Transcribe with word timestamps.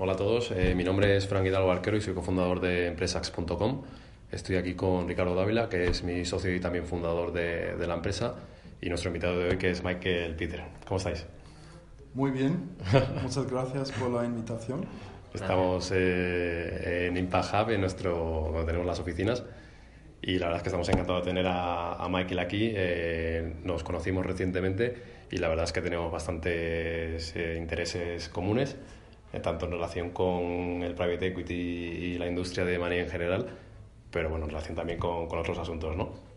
Hola 0.00 0.12
a 0.12 0.16
todos, 0.16 0.52
eh, 0.52 0.76
mi 0.76 0.84
nombre 0.84 1.16
es 1.16 1.26
Frank 1.26 1.44
Hidalgo 1.44 1.72
Arquero 1.72 1.96
y 1.96 2.00
soy 2.00 2.14
cofundador 2.14 2.60
de 2.60 2.86
Empresax.com. 2.86 3.82
Estoy 4.30 4.54
aquí 4.54 4.74
con 4.74 5.08
Ricardo 5.08 5.34
Dávila, 5.34 5.68
que 5.68 5.88
es 5.88 6.04
mi 6.04 6.24
socio 6.24 6.54
y 6.54 6.60
también 6.60 6.86
fundador 6.86 7.32
de, 7.32 7.74
de, 7.74 7.86
la 7.88 7.94
empresa, 7.94 8.36
y 8.80 8.90
nuestro 8.90 9.08
invitado 9.08 9.36
de 9.40 9.48
hoy, 9.48 9.58
que 9.58 9.70
es 9.70 9.82
Michael 9.82 10.36
Peter. 10.36 10.62
¿Cómo 10.86 10.98
estáis? 10.98 11.26
Muy 12.14 12.30
bien, 12.30 12.76
muchas 13.24 13.50
gracias 13.50 13.90
por 13.90 14.10
la 14.10 14.24
invitación. 14.24 14.86
Estamos 15.34 15.90
eh, 15.92 17.08
en 17.08 17.16
Impact 17.16 17.54
Hub, 17.54 17.70
en 17.70 17.80
nuestro, 17.80 18.50
donde 18.52 18.66
tenemos 18.66 18.86
las 18.86 19.00
oficinas, 19.00 19.42
y 20.22 20.38
la 20.38 20.46
verdad 20.46 20.58
es 20.58 20.62
que 20.62 20.68
estamos 20.68 20.88
encantados 20.90 21.24
de 21.24 21.30
tener 21.32 21.46
a, 21.48 21.94
a 21.94 22.08
Michael 22.08 22.38
aquí. 22.38 22.70
Eh, 22.72 23.52
nos 23.64 23.82
conocimos 23.82 24.24
recientemente 24.24 24.94
y 25.28 25.38
la 25.38 25.48
verdad 25.48 25.64
es 25.64 25.72
que 25.72 25.82
tenemos 25.82 26.12
bastantes 26.12 27.34
eh, 27.34 27.56
intereses 27.58 28.28
comunes 28.28 28.76
tanto 29.42 29.66
en 29.66 29.72
relación 29.72 30.10
con 30.10 30.82
el 30.82 30.94
private 30.94 31.28
equity 31.28 31.54
y 31.54 32.18
la 32.18 32.26
industria 32.26 32.64
de 32.64 32.78
money 32.78 33.00
en 33.00 33.08
general, 33.08 33.46
pero 34.10 34.30
bueno, 34.30 34.46
en 34.46 34.50
relación 34.50 34.74
también 34.74 34.98
con, 34.98 35.26
con 35.28 35.38
otros 35.38 35.58
asuntos, 35.58 35.96
¿no? 35.96 36.28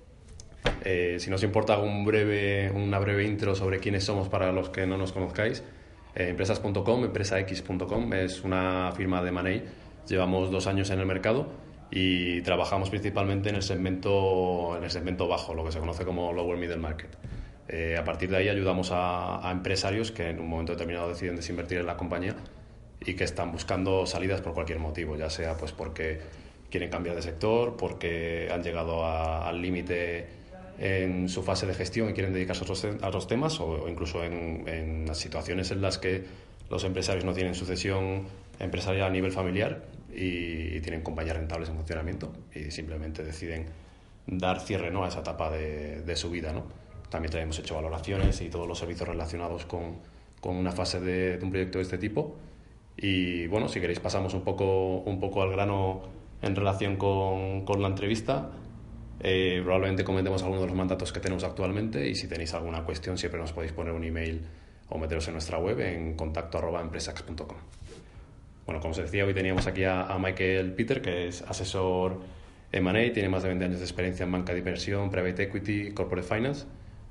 Eh, 0.83 1.17
si 1.19 1.29
nos 1.29 1.43
importa 1.43 1.77
un 1.79 2.05
breve, 2.05 2.71
una 2.71 2.99
breve 2.99 3.23
intro 3.23 3.55
sobre 3.55 3.79
quiénes 3.79 4.03
somos 4.03 4.29
para 4.29 4.51
los 4.51 4.69
que 4.69 4.85
no 4.85 4.97
nos 4.97 5.11
conozcáis, 5.11 5.63
eh, 6.15 6.29
empresas.com, 6.29 7.05
empresax.com, 7.05 8.13
es 8.13 8.43
una 8.43 8.91
firma 8.95 9.23
de 9.23 9.31
money, 9.31 9.63
llevamos 10.07 10.51
dos 10.51 10.67
años 10.67 10.89
en 10.89 10.99
el 10.99 11.05
mercado 11.05 11.47
y 11.89 12.41
trabajamos 12.41 12.89
principalmente 12.89 13.49
en 13.49 13.55
el 13.55 13.63
segmento, 13.63 14.75
en 14.77 14.83
el 14.83 14.91
segmento 14.91 15.27
bajo, 15.27 15.53
lo 15.53 15.63
que 15.65 15.71
se 15.71 15.79
conoce 15.79 16.05
como 16.05 16.31
lower 16.33 16.57
middle 16.57 16.77
market. 16.77 17.09
Eh, 17.67 17.95
a 17.97 18.03
partir 18.03 18.29
de 18.29 18.37
ahí 18.37 18.49
ayudamos 18.49 18.91
a, 18.91 19.47
a 19.47 19.51
empresarios 19.51 20.11
que 20.11 20.29
en 20.29 20.39
un 20.39 20.49
momento 20.49 20.73
determinado 20.73 21.09
deciden 21.09 21.35
desinvertir 21.35 21.77
en 21.77 21.85
la 21.85 21.95
compañía 21.95 22.35
y 23.05 23.15
que 23.15 23.23
están 23.23 23.51
buscando 23.51 24.05
salidas 24.05 24.41
por 24.41 24.53
cualquier 24.53 24.79
motivo, 24.79 25.15
ya 25.15 25.29
sea 25.29 25.57
pues 25.57 25.71
porque 25.71 26.19
quieren 26.69 26.89
cambiar 26.89 27.15
de 27.15 27.21
sector, 27.21 27.75
porque 27.75 28.49
han 28.51 28.63
llegado 28.63 29.05
a, 29.05 29.47
al 29.47 29.61
límite 29.61 30.27
en 30.79 31.27
su 31.27 31.43
fase 31.43 31.65
de 31.65 31.73
gestión 31.73 32.09
y 32.09 32.13
quieren 32.13 32.33
dedicarse 32.33 32.61
a 32.61 32.63
otros, 32.63 32.85
a 33.01 33.07
otros 33.07 33.27
temas 33.27 33.59
o, 33.59 33.87
incluso 33.87 34.23
en, 34.23 34.67
en, 34.67 35.05
las 35.05 35.17
situaciones 35.17 35.71
en 35.71 35.81
las 35.81 35.97
que 35.97 36.23
los 36.69 36.83
empresarios 36.83 37.25
no 37.25 37.33
tienen 37.33 37.53
sucesión 37.55 38.27
empresarial 38.59 39.07
a 39.07 39.09
nivel 39.09 39.31
familiar 39.31 39.83
y, 40.13 40.77
y 40.77 40.81
tienen 40.81 41.01
compañías 41.01 41.37
rentables 41.37 41.69
en 41.69 41.75
funcionamiento 41.75 42.31
y 42.55 42.71
simplemente 42.71 43.23
deciden 43.23 43.65
dar 44.27 44.59
cierre 44.61 44.91
¿no? 44.91 45.03
a 45.03 45.09
esa 45.09 45.19
etapa 45.19 45.51
de, 45.51 46.01
de 46.01 46.15
su 46.15 46.29
vida. 46.29 46.53
¿no? 46.53 46.63
También 47.09 47.35
hemos 47.37 47.59
hecho 47.59 47.75
valoraciones 47.75 48.39
y 48.41 48.49
todos 48.49 48.67
los 48.67 48.79
servicios 48.79 49.09
relacionados 49.09 49.65
con, 49.65 49.97
con 50.39 50.55
una 50.55 50.71
fase 50.71 50.99
de, 50.99 51.37
de 51.37 51.43
un 51.43 51.51
proyecto 51.51 51.79
de 51.79 51.83
este 51.83 51.97
tipo 51.97 52.37
y 52.97 53.47
bueno, 53.47 53.67
si 53.67 53.79
queréis 53.79 53.99
pasamos 53.99 54.33
un 54.33 54.41
poco, 54.41 54.97
un 54.99 55.19
poco 55.19 55.41
al 55.41 55.51
grano 55.51 56.01
en 56.41 56.55
relación 56.55 56.97
con, 56.97 57.65
con 57.65 57.81
la 57.81 57.87
entrevista. 57.87 58.51
Eh, 59.19 59.61
probablemente 59.63 60.03
comentemos 60.03 60.41
algunos 60.41 60.61
de 60.61 60.67
los 60.67 60.75
mandatos 60.75 61.13
que 61.13 61.19
tenemos 61.19 61.43
actualmente 61.43 62.09
y 62.09 62.15
si 62.15 62.27
tenéis 62.27 62.53
alguna 62.53 62.83
cuestión 62.83 63.17
siempre 63.17 63.39
nos 63.39 63.53
podéis 63.53 63.71
poner 63.71 63.93
un 63.93 64.03
email 64.03 64.41
o 64.89 64.97
meteros 64.97 65.27
en 65.27 65.33
nuestra 65.33 65.57
web 65.59 65.79
en 65.79 66.15
contacto 66.15 66.57
arroba. 66.57 66.81
Bueno, 68.65 68.79
como 68.79 68.91
os 68.91 68.97
decía, 68.97 69.25
hoy 69.25 69.33
teníamos 69.33 69.67
aquí 69.67 69.83
a, 69.83 70.07
a 70.07 70.17
Michael 70.17 70.73
Peter, 70.73 71.01
que 71.01 71.27
es 71.27 71.41
asesor 71.43 72.19
M&A, 72.71 73.13
tiene 73.13 73.29
más 73.29 73.43
de 73.43 73.49
20 73.49 73.65
años 73.65 73.79
de 73.79 73.85
experiencia 73.85 74.25
en 74.25 74.31
banca 74.31 74.53
de 74.53 74.59
inversión, 74.59 75.09
private 75.09 75.43
equity, 75.43 75.91
corporate 75.93 76.27
finance, 76.27 76.65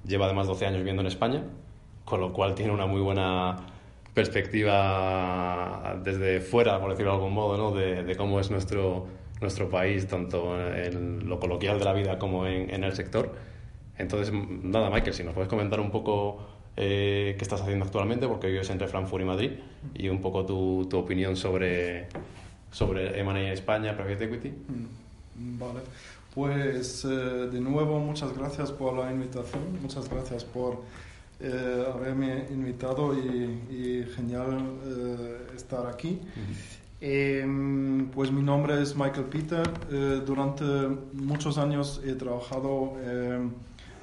lleva 0.06 0.26
además 0.26 0.46
12 0.46 0.66
años 0.66 0.78
viviendo 0.78 1.02
en 1.02 1.08
España, 1.08 1.44
con 2.04 2.20
lo 2.20 2.32
cual 2.32 2.54
tiene 2.54 2.72
una 2.72 2.86
muy 2.86 3.00
buena 3.00 3.56
perspectiva 4.14 6.00
desde 6.02 6.40
fuera, 6.40 6.80
por 6.80 6.90
decirlo 6.90 7.12
de 7.12 7.16
algún 7.18 7.34
modo, 7.34 7.56
¿no? 7.56 7.72
de, 7.72 8.02
de 8.02 8.16
cómo 8.16 8.40
es 8.40 8.50
nuestro, 8.50 9.06
nuestro 9.40 9.68
país, 9.70 10.06
tanto 10.06 10.58
en 10.74 11.28
lo 11.28 11.38
coloquial 11.38 11.78
de 11.78 11.84
la 11.84 11.92
vida 11.92 12.18
como 12.18 12.46
en, 12.46 12.70
en, 12.70 12.84
el 12.84 12.94
sector. 12.94 13.32
Entonces, 13.98 14.32
nada, 14.32 14.90
Michael, 14.90 15.14
si 15.14 15.24
nos 15.24 15.34
puedes 15.34 15.48
comentar 15.48 15.80
un 15.80 15.90
poco 15.90 16.46
eh, 16.76 17.34
qué 17.36 17.44
estás 17.44 17.60
haciendo 17.60 17.84
actualmente, 17.84 18.26
porque 18.26 18.46
vives 18.46 18.70
entre 18.70 18.88
Frankfurt 18.88 19.22
y 19.22 19.26
Madrid, 19.26 19.50
y 19.94 20.08
un 20.08 20.20
poco 20.20 20.44
tu, 20.46 20.86
tu 20.88 20.98
opinión 20.98 21.36
sobre, 21.36 22.06
sobre 22.70 23.20
M&A 23.20 23.52
España, 23.52 23.96
Private 23.96 24.24
Equity. 24.24 24.48
Mm, 24.48 25.58
vale, 25.58 25.80
pues 26.34 27.04
eh, 27.04 27.08
de 27.08 27.60
nuevo 27.60 27.98
muchas 27.98 28.36
gracias 28.36 28.72
por 28.72 28.96
la 28.96 29.12
invitación, 29.12 29.62
muchas 29.82 30.08
gracias 30.08 30.44
por 30.44 30.82
eh, 31.40 31.86
haberme 31.94 32.46
invitado 32.50 33.14
y, 33.14 33.62
y 33.70 34.04
genial 34.14 34.58
eh, 34.84 35.46
estar 35.56 35.86
aquí. 35.86 36.20
Eh, 37.02 37.46
pues 38.14 38.30
mi 38.30 38.42
nombre 38.42 38.80
es 38.82 38.94
Michael 38.94 39.26
Peter. 39.26 39.62
Eh, 39.90 40.20
durante 40.24 40.64
muchos 41.14 41.56
años 41.56 42.02
he 42.04 42.12
trabajado 42.12 42.92
eh, 42.98 43.48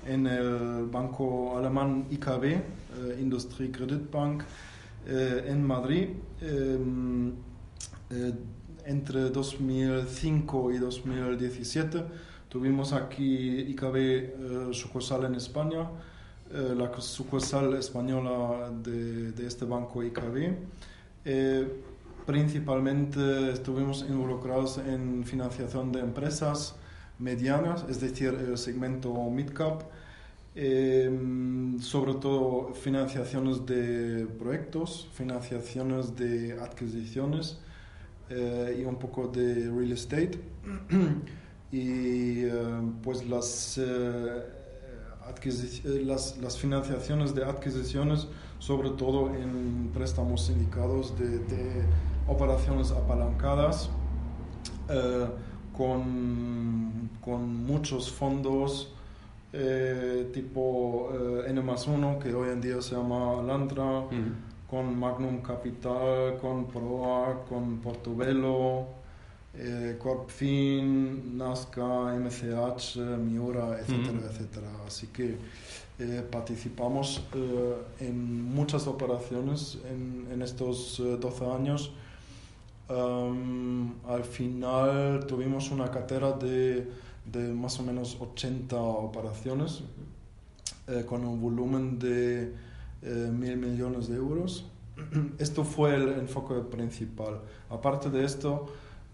en 0.07 0.25
el 0.25 0.85
banco 0.85 1.57
alemán 1.57 2.07
IKB, 2.09 2.61
Industrie 3.19 3.71
Kreditbank, 3.71 4.43
en 5.05 5.65
Madrid. 5.65 6.09
entre 8.85 9.29
2005 9.29 10.71
y 10.71 10.77
2017 10.77 12.03
tuvimos 12.47 12.93
aquí 12.93 13.59
IKB 13.71 14.73
sucursal 14.73 15.25
en 15.25 15.35
España 15.35 15.89
eh, 16.53 16.73
la 16.77 16.89
sucursal 17.01 17.73
española 17.73 18.71
de, 18.71 19.33
de, 19.33 19.47
este 19.47 19.65
banco 19.65 20.01
IKB. 20.01 20.55
Eh, 21.25 21.81
principalmente 22.25 23.51
estuvimos 23.51 24.05
involucrados 24.07 24.77
en 24.77 25.25
financiación 25.25 25.91
de 25.91 25.99
empresas 25.99 26.75
medianas, 27.19 27.85
es 27.89 27.99
decir, 27.99 28.29
el 28.29 28.57
segmento 28.57 29.13
mid-cap, 29.29 29.83
eh, 30.55 31.11
sobre 31.81 32.13
todo 32.13 32.73
financiaciones 32.73 33.65
de 33.65 34.25
proyectos, 34.39 35.09
financiaciones 35.13 36.15
de 36.15 36.53
adquisiciones 36.61 37.59
y 38.29 38.83
un 38.83 38.97
poco 38.97 39.27
de 39.27 39.69
real 39.69 39.91
estate. 39.91 40.39
y 41.71 42.45
pues 43.03 43.27
las 43.27 43.79
las, 45.83 46.37
las, 46.37 46.57
financiaciones 46.57 47.33
de 47.35 47.43
adquisiciones, 47.43 48.27
sobre 48.59 48.89
todo 48.91 49.33
en 49.35 49.89
préstamos 49.93 50.45
sindicados 50.45 51.17
de, 51.17 51.39
de 51.39 51.83
operaciones 52.27 52.91
apalancadas, 52.91 53.89
eh, 54.89 55.27
con, 55.75 57.09
con, 57.21 57.65
muchos 57.65 58.11
fondos 58.11 58.91
eh, 59.53 60.29
tipo 60.33 61.09
eh, 61.13 61.49
N 61.49 61.61
más 61.61 61.87
1, 61.87 62.19
que 62.19 62.33
hoy 62.33 62.49
en 62.49 62.61
día 62.61 62.81
se 62.81 62.95
llama 62.95 63.41
Lantra, 63.43 63.99
uh 63.99 64.09
-huh. 64.09 64.33
con 64.69 64.99
Magnum 64.99 65.41
Capital, 65.41 66.37
con 66.41 66.65
Proa, 66.65 67.45
con 67.47 67.77
Portobello 67.77 68.87
eh, 69.59 69.97
Corpfin, 69.97 71.35
Nazca, 71.35 72.13
MCH, 72.13 72.97
Miura, 73.17 73.79
etcétera, 73.79 74.13
mm. 74.13 74.25
etcétera. 74.29 74.67
Así 74.85 75.07
que 75.07 75.35
eh, 75.97 76.23
participamos 76.29 77.23
eh, 77.33 77.75
en 78.01 78.43
muchas 78.43 78.85
operaciones 78.85 79.79
en, 79.89 80.27
en 80.31 80.41
estos 80.43 81.01
12 81.01 81.45
años. 81.45 81.91
Um, 82.89 83.95
al 84.07 84.23
final 84.23 85.25
tuvimos 85.27 85.71
una 85.71 85.89
cartera 85.91 86.31
de, 86.33 86.87
de, 87.25 87.53
más 87.53 87.79
o 87.79 87.83
menos 87.83 88.15
80 88.21 88.77
operaciones 88.77 89.83
con 91.05 91.25
un 91.25 91.41
volumen 91.41 91.99
de 91.99 92.53
mil 93.01 93.57
millones 93.57 94.07
de 94.07 94.15
euros. 94.15 94.63
Esto 95.37 95.65
fue 95.65 95.95
el 95.95 96.09
enfoque 96.13 96.55
principal. 96.55 97.41
Aparte 97.69 98.09
de 98.09 98.23
esto, 98.23 98.67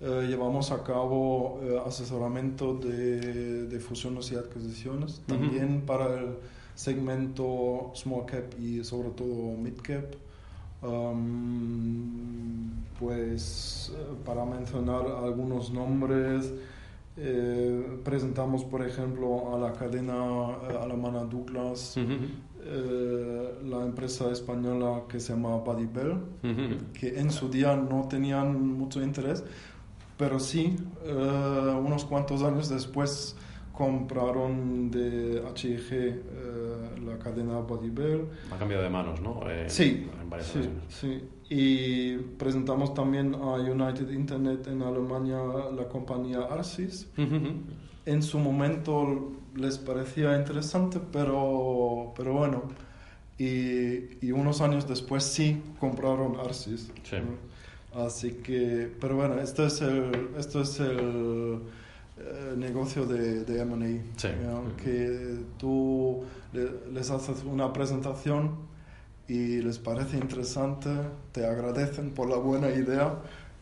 eh, 0.06 0.28
llevamos 0.28 0.70
a 0.74 0.84
cabo 0.84 1.62
eh, 1.64 1.80
asesoramiento 1.88 2.74
de, 2.74 3.68
de, 3.68 3.80
fusiones 3.80 4.34
y 4.34 4.36
adquisiciones, 4.36 5.12
uh 5.12 5.22
-huh. 5.22 5.26
también 5.28 5.82
para 5.86 6.20
el 6.20 6.36
segmento 6.76 7.90
small 7.96 8.26
cap 8.26 8.44
y 8.60 8.84
sobre 8.84 9.12
todo 9.12 9.56
mid 9.58 9.78
cap. 9.82 10.14
Um, 10.82 12.72
pues 13.00 13.94
para 14.26 14.44
mencionar 14.44 15.06
algunos 15.24 15.72
nombres, 15.72 16.52
presentamos 18.04 18.66
por 18.66 18.86
ejemplo 18.86 19.56
a 19.56 19.60
la 19.60 19.72
cadena 19.72 20.56
alemana 20.82 21.24
Douglas, 21.24 21.96
la 23.64 23.86
empresa 23.86 24.32
española 24.32 25.04
que 25.08 25.20
se 25.22 25.32
llama 25.34 25.58
Buddy 25.58 25.86
Bell, 25.86 26.18
que 26.94 27.20
en 27.20 27.32
su 27.32 27.48
día 27.50 27.76
no 27.78 28.08
tenían 28.10 28.78
mucho 28.78 29.02
interés, 29.02 29.44
pero 30.24 30.40
sí, 30.40 30.78
unos 31.06 32.06
cuantos 32.06 32.44
años 32.44 32.70
después 32.70 33.36
compraron 33.74 34.90
de 34.90 35.44
HIG 35.54 35.92
eh, 35.92 36.22
la 37.06 37.20
cadena 37.20 37.60
Bodybell. 37.60 38.30
Ha 38.50 38.58
cambiado 38.58 38.84
de 38.84 38.90
manos, 38.90 39.20
¿no? 39.20 39.42
Eh, 39.50 39.66
sí, 39.68 40.08
sí, 40.40 40.70
sí, 40.88 41.24
Y 41.50 42.16
presentamos 42.38 42.94
también 42.94 43.36
a 43.36 43.56
United 43.56 44.10
Internet 44.12 44.66
en 44.68 44.82
Alemania 44.82 45.40
la 45.76 45.90
compañía 45.90 46.44
Arsis. 46.50 47.10
En 48.06 48.24
su 48.24 48.40
momento 48.40 49.34
les 49.58 49.78
parecía 49.78 50.38
interesante, 50.38 51.02
pero, 51.12 52.14
pero 52.16 52.32
bueno. 52.32 52.64
Y, 53.38 54.26
y 54.26 54.32
unos 54.32 54.62
años 54.62 54.88
después 54.88 55.26
sí 55.26 55.62
compraron 55.82 56.40
Arsis. 56.40 56.94
Sí. 57.04 57.18
Así 57.96 58.32
que, 58.44 58.92
pero 59.00 59.16
bueno, 59.16 59.40
esto 59.40 59.66
es 59.66 59.82
el, 59.82 60.32
esto 60.38 60.62
es 60.62 60.80
el 60.80 61.62
eh, 62.18 62.54
negocio 62.58 63.06
de, 63.06 63.44
de 63.44 63.62
M&A, 63.62 64.84
que 64.84 65.38
tú 65.58 66.24
les 66.92 67.12
haces 67.12 67.44
una 67.44 67.72
presentación 67.72 68.74
y 69.28 69.62
les 69.62 69.78
parece 69.78 70.18
interesante, 70.18 70.90
te 71.32 71.46
agradecen 71.46 72.12
por 72.12 72.30
la 72.30 72.38
buena 72.38 72.70
idea, 72.70 73.16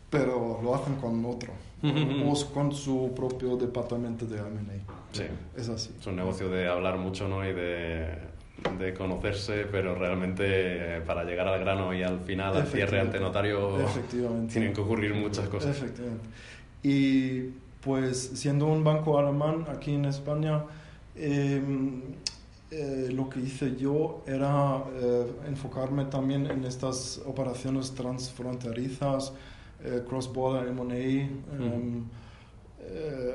pero 0.08 0.60
lo 0.62 0.74
hacen 0.74 0.96
con 0.96 1.24
otro, 1.24 1.52
o 1.82 2.52
con 2.52 2.72
su 2.72 3.12
propio 3.14 3.56
departamento 3.56 4.24
de 4.26 4.38
M&A. 4.38 4.92
Sí. 5.12 5.24
Es 5.56 5.68
así. 5.68 5.90
Es 5.98 6.06
un 6.06 6.16
negocio 6.16 6.48
de 6.48 6.68
hablar 6.68 6.96
mucho 6.96 7.28
¿no? 7.28 7.46
y 7.46 7.52
de, 7.52 8.16
de 8.78 8.94
conocerse, 8.94 9.66
pero 9.70 9.94
realmente 9.94 10.44
eh, 10.46 11.00
para 11.00 11.24
llegar 11.24 11.48
al 11.48 11.60
grano 11.60 11.94
y 11.94 12.02
al 12.02 12.20
final, 12.20 12.56
al 12.56 12.66
cierre 12.66 13.00
ante 13.00 13.18
notario, 13.20 13.78
tienen 14.50 14.72
que 14.72 14.80
ocurrir 14.80 15.14
muchas 15.14 15.48
cosas. 15.48 15.76
Efectivamente. 15.76 16.28
Y 16.82 17.50
pues 17.80 18.32
siendo 18.34 18.66
un 18.66 18.84
banco 18.84 19.18
alemán 19.18 19.66
aquí 19.68 19.94
en 19.94 20.04
España, 20.06 20.64
em, 21.16 22.02
eh, 22.70 23.10
lo 23.12 23.28
que 23.28 23.40
hice 23.40 23.76
yo 23.76 24.22
era 24.26 24.82
eh, 24.94 25.26
enfocarme 25.48 26.06
también 26.06 26.46
en 26.46 26.64
estas 26.64 27.20
operaciones 27.26 27.92
transfronterizas, 27.92 29.32
cross-border 30.08 30.68
M&A. 30.68 30.94
Em, 30.94 32.04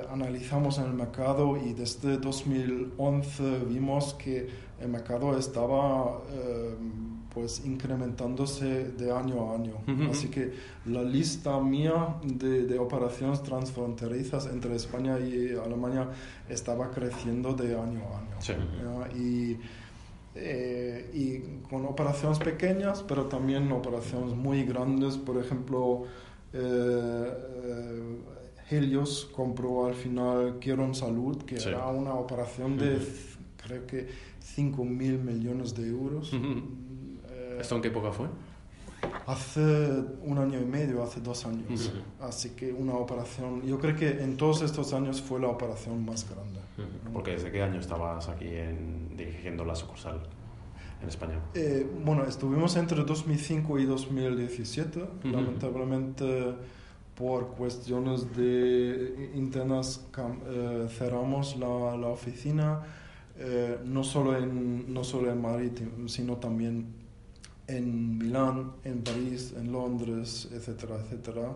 analizamos 0.10 0.78
el 0.78 0.94
mercado 0.94 1.58
y 1.58 1.74
desde 1.74 2.18
2011 2.18 3.60
vimos 3.68 4.14
que 4.14 4.48
el 4.80 4.90
mercado 4.90 5.38
estaba 5.38 6.22
em, 6.32 7.18
pues 7.34 7.64
incrementándose 7.66 8.90
de 8.92 9.12
año 9.12 9.52
a 9.52 9.56
año. 9.56 9.76
Así 10.10 10.30
que 10.30 10.54
la 10.86 11.04
lista 11.04 11.60
mía 11.60 12.16
de, 12.24 12.66
de, 12.66 12.80
operaciones 12.80 13.44
transfronterizas 13.44 14.48
entre 14.48 14.76
España 14.76 15.20
y 15.20 15.56
Alemania 15.56 16.10
estaba 16.50 16.90
creciendo 16.90 17.54
de 17.54 17.80
año 17.80 18.02
a 18.12 18.20
año. 18.20 19.16
Y, 19.16 19.58
eh, 20.34 21.10
y, 21.14 21.68
con 21.70 21.86
operaciones 21.86 22.40
pequeñas, 22.40 23.04
pero 23.08 23.26
también 23.26 23.72
operaciones 23.72 24.36
muy 24.36 24.64
grandes. 24.64 25.18
Por 25.18 25.38
ejemplo, 25.38 26.06
eh, 26.54 27.34
eh, 27.64 28.18
Helios 28.70 29.30
compró 29.36 29.86
al 29.86 29.96
final 29.96 30.58
Quieron 30.60 30.94
Salud, 30.96 31.38
que 31.44 31.56
era 31.56 31.88
una 31.88 32.14
operación 32.14 32.78
de, 32.78 33.00
creo 33.58 33.86
que, 33.86 34.08
5 34.56 34.86
mil 34.86 35.20
millones 35.20 35.76
de 35.76 35.88
euros. 35.88 36.32
¿Esto 37.60 37.76
en 37.76 37.82
qué 37.82 37.88
época 37.90 38.12
fue? 38.12 38.28
Hace 39.26 40.04
un 40.24 40.38
año 40.38 40.60
y 40.60 40.66
medio, 40.66 41.04
hace 41.04 41.20
dos 41.22 41.46
años. 41.46 41.92
Así 42.20 42.52
que 42.52 42.72
una 42.72 42.94
operación, 42.94 43.62
yo 43.64 43.78
creo 43.80 43.96
que 43.96 44.24
en 44.24 44.38
todos 44.38 44.62
estos 44.62 44.94
años 44.94 45.22
fue 45.22 45.40
la 45.40 45.48
operación 45.48 46.06
más 46.06 46.28
grande. 46.30 46.60
Porque 47.14 47.32
¿desde 47.32 47.52
qué 47.52 47.62
año 47.62 47.80
estabas 47.80 48.30
aquí 48.30 48.48
en, 48.48 49.16
dirigiendo 49.18 49.66
la 49.66 49.76
sucursal 49.76 50.22
en 51.02 51.10
España? 51.10 51.40
Eh, 51.54 51.86
bueno, 52.04 52.24
estuvimos 52.26 52.76
entre 52.78 53.04
2005 53.04 53.80
y 53.80 53.86
2017. 53.86 55.06
Lamentablemente 55.26 56.56
por 57.16 57.48
cuestiones 57.48 58.36
de 58.36 59.32
internas 59.34 60.08
eh, 60.48 60.88
cerramos 60.90 61.58
la, 61.58 61.98
la 61.98 62.08
oficina, 62.08 62.84
eh, 63.40 63.80
no, 63.86 64.04
solo 64.04 64.36
en, 64.36 64.92
no 64.92 65.04
solo 65.04 65.32
en 65.32 65.40
Madrid, 65.40 65.72
sino 66.08 66.38
también 66.38 66.88
en 67.68 68.18
Milán, 68.18 68.72
en 68.84 69.04
París, 69.04 69.54
en 69.56 69.72
Londres, 69.72 70.50
etcétera, 70.52 70.98
etcétera. 71.04 71.56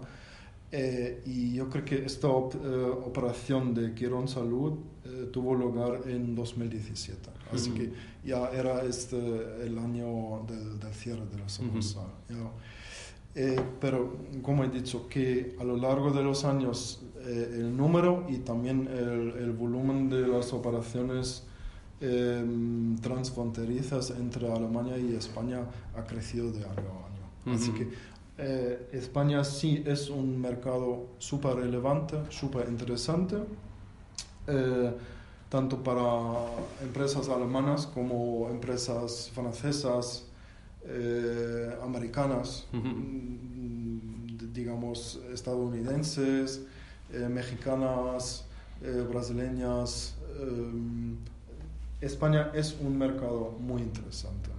Eh, 0.72 1.24
y 1.26 1.54
yo 1.54 1.70
creo 1.70 1.84
que 1.84 2.06
esta 2.06 2.28
eh, 2.28 2.92
operación 3.04 3.74
de 3.74 3.94
Quirón 3.94 4.28
Salud 4.28 4.74
tuvo 5.34 5.56
lugar 5.56 6.02
en 6.06 6.36
2017. 6.36 7.30
Así 7.52 7.72
que 7.72 7.92
ya 8.24 8.50
era 8.52 8.84
este 8.84 9.18
el 9.66 9.78
año 9.78 10.46
del, 10.48 10.94
cierre 10.94 11.26
de 11.26 11.40
la 11.40 11.50
sucursal. 11.50 12.06
pero, 13.80 14.16
como 14.42 14.64
he 14.64 14.70
dicho, 14.70 15.10
que 15.10 15.58
a 15.60 15.64
lo 15.64 15.76
largo 15.76 16.12
de 16.12 16.24
los 16.24 16.46
años 16.46 17.02
el 17.26 17.76
número 17.76 18.26
y 18.30 18.38
también 18.38 18.88
el, 18.88 19.32
el 19.38 19.52
volumen 19.52 20.10
de 20.10 20.28
las 20.28 20.54
operaciones 20.54 21.48
Em, 22.04 22.96
transfronterizas 23.00 24.10
entre 24.10 24.52
Alemania 24.52 24.98
y 24.98 25.16
España 25.16 25.60
ha 25.96 26.02
crecido 26.04 26.52
de 26.52 26.64
año 26.66 26.90
a 26.90 27.52
año. 27.52 27.56
Así 27.56 27.72
que 27.74 27.90
eh, 28.40 28.90
España 28.92 29.44
sí 29.44 29.84
es 29.86 30.10
un 30.10 30.42
mercado 30.42 31.10
súper 31.20 31.58
relevante, 31.58 32.18
súper 32.30 32.70
interesante, 32.70 33.36
eh, 34.48 34.92
tanto 35.48 35.84
para 35.84 36.02
empresas 36.82 37.30
alemanas 37.30 37.86
como 37.86 38.50
empresas 38.50 39.30
francesas, 39.32 40.26
eh, 40.84 41.78
americanas, 41.84 42.66
mm, 42.72 44.52
digamos, 44.52 45.20
estadounidenses, 45.32 46.66
mexicanas, 47.30 48.46
brasileñas. 49.08 50.16
Em, 52.02 52.08
España 52.08 52.52
es 52.54 52.78
un 52.82 52.98
mercado 52.98 53.56
muy 53.60 53.82
interesante. 53.82 54.50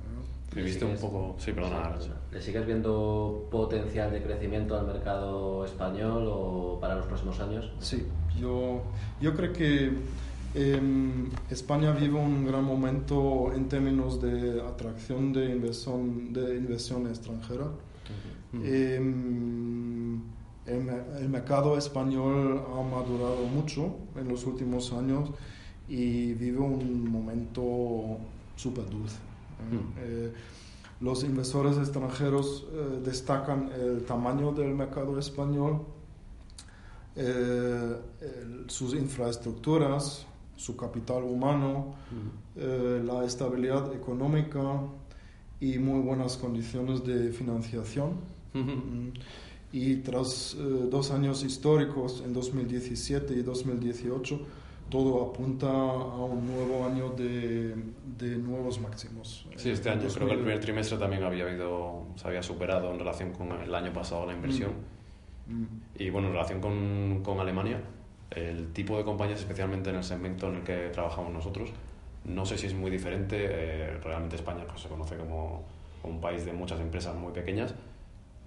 ¿Me 0.54 0.62
viste 0.62 0.84
un 0.84 0.96
poco? 0.96 1.34
Sí, 1.38 1.52
perdona. 1.52 1.96
¿Le 2.30 2.40
sigues 2.42 2.66
viendo 2.66 3.48
potencial 3.50 4.12
de 4.12 4.22
crecimiento 4.22 4.78
al 4.78 4.86
mercado 4.86 5.64
español 5.64 6.28
o 6.28 6.78
para 6.78 6.96
los 6.96 7.06
próximos 7.06 7.40
años? 7.40 7.72
Sí, 7.80 8.06
yo, 8.38 8.82
yo 9.18 9.34
creo 9.34 9.52
que 9.54 9.92
em, 10.54 11.30
España 11.48 11.92
vive 11.92 12.18
un 12.18 12.46
gran 12.46 12.64
momento 12.64 13.50
en 13.54 13.66
términos 13.68 14.20
de 14.20 14.60
atracción 14.60 15.32
de 15.32 15.52
inversión, 15.52 16.34
de 16.34 16.56
inversión 16.56 17.06
extranjera. 17.06 17.68
Em, 18.52 20.20
el, 20.66 20.88
el 21.18 21.28
mercado 21.30 21.78
español 21.78 22.62
ha 22.68 22.82
madurado 22.82 23.46
mucho 23.46 23.96
en 24.16 24.28
los 24.28 24.44
últimos 24.44 24.92
años 24.92 25.30
y 25.92 26.32
vive 26.32 26.58
un 26.58 27.10
momento 27.10 28.16
súper 28.56 28.88
dulce. 28.88 29.18
Mm. 29.70 29.98
Eh, 29.98 30.32
los 31.02 31.22
inversores 31.22 31.76
extranjeros 31.76 32.66
eh, 32.72 33.00
destacan 33.04 33.70
el 33.78 34.02
tamaño 34.04 34.52
del 34.52 34.74
mercado 34.74 35.18
español, 35.18 35.82
eh, 37.14 37.96
sus 38.68 38.94
infraestructuras, 38.94 40.24
su 40.56 40.76
capital 40.76 41.24
humano, 41.24 41.94
mm. 42.10 43.06
la 43.06 43.26
estabilidad 43.26 43.92
económica 43.92 44.80
y 45.60 45.78
muy 45.78 46.00
buenas 46.00 46.38
condiciones 46.38 47.04
de 47.04 47.32
financiación. 47.32 48.12
Mm. 48.54 49.10
Y 49.74 49.96
tras 49.96 50.56
dos 50.90 51.10
años 51.10 51.44
históricos, 51.44 52.22
en 52.24 52.32
2017 52.32 53.34
y 53.34 53.42
2018, 53.42 54.40
todo 54.92 55.30
apunta 55.30 55.68
a 55.68 56.22
un 56.22 56.46
nuevo 56.46 56.84
año 56.84 57.08
de, 57.12 57.74
de 58.18 58.36
nuevos 58.36 58.78
máximos. 58.78 59.46
Sí, 59.56 59.70
este 59.70 59.88
año 59.88 60.06
creo 60.14 60.28
que 60.28 60.34
el 60.34 60.40
primer 60.40 60.60
trimestre 60.60 60.98
también 60.98 61.24
había 61.24 61.44
habido, 61.44 62.08
se 62.14 62.28
había 62.28 62.42
superado 62.42 62.92
en 62.92 62.98
relación 62.98 63.32
con 63.32 63.50
el 63.52 63.74
año 63.74 63.90
pasado 63.90 64.26
la 64.26 64.34
inversión. 64.34 64.72
Mm. 65.46 65.62
Mm. 65.62 65.66
Y 65.96 66.10
bueno, 66.10 66.28
en 66.28 66.34
relación 66.34 66.60
con, 66.60 67.22
con, 67.24 67.40
Alemania, 67.40 67.80
el 68.32 68.74
tipo 68.74 68.98
de 68.98 69.04
compañías, 69.04 69.40
especialmente 69.40 69.88
en 69.88 69.96
el 69.96 70.04
segmento 70.04 70.48
en 70.48 70.56
el 70.56 70.62
que 70.62 70.90
trabajamos 70.90 71.32
nosotros, 71.32 71.70
no 72.26 72.44
sé 72.44 72.58
si 72.58 72.66
es 72.66 72.74
muy 72.74 72.90
diferente. 72.90 73.38
Eh, 73.40 73.98
realmente 74.04 74.36
España 74.36 74.64
pues, 74.68 74.82
se 74.82 74.88
conoce 74.90 75.16
como 75.16 75.64
un 76.02 76.20
país 76.20 76.44
de 76.44 76.52
muchas 76.52 76.78
empresas 76.80 77.16
muy 77.16 77.32
pequeñas 77.32 77.74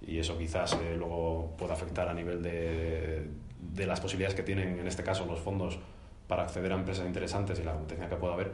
y 0.00 0.20
eso 0.20 0.38
quizás 0.38 0.74
eh, 0.74 0.94
luego 0.96 1.56
pueda 1.58 1.72
afectar 1.72 2.08
a 2.08 2.14
nivel 2.14 2.40
de, 2.40 3.26
de, 3.60 3.86
las 3.86 4.00
posibilidades 4.00 4.36
que 4.36 4.44
tienen, 4.44 4.78
en 4.78 4.86
este 4.86 5.02
caso, 5.02 5.26
los 5.26 5.40
fondos 5.40 5.80
para 6.28 6.44
acceder 6.44 6.72
a 6.72 6.76
empresas 6.76 7.06
interesantes 7.06 7.58
y 7.58 7.62
la 7.62 7.72
competencia 7.72 8.08
que 8.08 8.16
pueda 8.16 8.34
haber. 8.34 8.52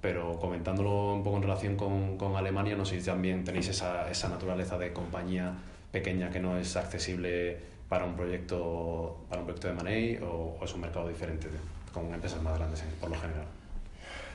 Pero 0.00 0.38
comentándolo 0.38 1.14
un 1.14 1.22
poco 1.22 1.36
en 1.36 1.42
relación 1.42 1.76
con, 1.76 2.16
con 2.16 2.36
Alemania, 2.36 2.76
no 2.76 2.84
sé 2.84 3.00
si 3.00 3.06
también 3.06 3.44
tenéis 3.44 3.68
esa, 3.68 4.10
esa 4.10 4.28
naturaleza 4.28 4.78
de 4.78 4.92
compañía 4.92 5.54
pequeña 5.92 6.30
que 6.30 6.40
no 6.40 6.56
es 6.56 6.76
accesible 6.76 7.58
para 7.88 8.04
un 8.04 8.14
proyecto, 8.14 9.18
para 9.28 9.40
un 9.40 9.46
proyecto 9.46 9.68
de 9.68 9.74
money 9.74 10.16
o, 10.22 10.56
o 10.58 10.64
es 10.64 10.72
un 10.72 10.80
mercado 10.80 11.08
diferente 11.08 11.48
con 11.92 12.14
empresas 12.14 12.40
más 12.42 12.56
grandes 12.56 12.82
por 13.00 13.10
lo 13.10 13.16
general. 13.16 13.46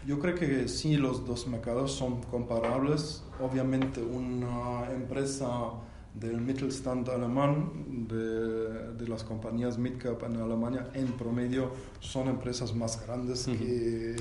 Yo 0.05 0.20
creo 0.20 0.36
que 0.36 0.67
sí, 0.67 0.98
los 0.98 1.25
dos 1.25 1.48
mercados 1.48 1.94
son 1.94 2.22
comparables. 2.22 3.24
Obviamente 3.39 4.01
una 4.01 4.91
empresa 4.91 5.72
del 6.19 6.39
Mittelstand 6.39 7.10
alemán, 7.10 8.07
de, 8.07 8.93
de 8.93 9.07
las 9.07 9.24
compañías 9.24 9.77
midcap 9.77 10.24
en 10.24 10.38
Alemania, 10.38 10.89
en 10.93 11.07
promedio 11.13 11.72
son 12.00 12.27
empresas 12.29 12.74
más 12.74 13.05
grandes 13.05 13.45
que, 13.45 14.15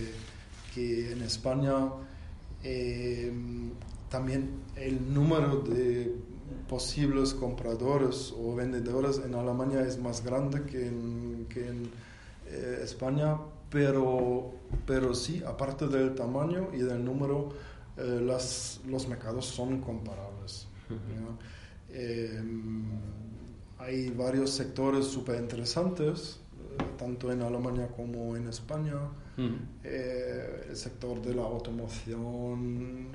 que, 0.75 1.13
en 1.13 1.23
España. 1.23 1.91
Eh, 2.63 3.33
también 4.09 4.63
el 4.77 5.13
número 5.13 5.61
de 5.61 6.15
posibles 6.69 7.35
compradores 7.35 8.35
o 8.37 8.55
vendedores 8.55 9.21
en 9.25 9.35
Alemania 9.35 9.83
es 9.83 9.99
más 9.99 10.25
grande 10.25 10.63
que 10.63 10.89
en, 10.89 11.47
que 11.49 11.69
en 11.69 11.91
eh, 12.47 12.81
España, 12.83 13.39
pero, 13.71 14.53
pero 14.87 15.15
sí, 15.15 15.43
aparte 15.47 15.87
del 15.89 16.15
tamaño 16.15 16.69
y 16.73 16.79
del 16.79 17.05
número, 17.05 17.51
eh, 17.97 18.21
las, 18.25 18.81
los 18.87 19.07
mercados 19.09 19.47
son 19.47 19.81
comparables. 19.81 20.67
Eh, 21.95 22.43
hay 23.79 24.11
varios 24.11 24.51
sectores 24.51 25.07
súper 25.07 25.41
interesantes, 25.41 26.41
tanto 26.99 27.31
en 27.31 27.43
Alemania 27.43 27.89
como 27.89 28.37
en 28.37 28.49
España. 28.49 28.97
el 29.37 30.77
sector 30.77 31.21
de 31.21 31.35
la 31.35 31.43
automoción, 31.43 33.09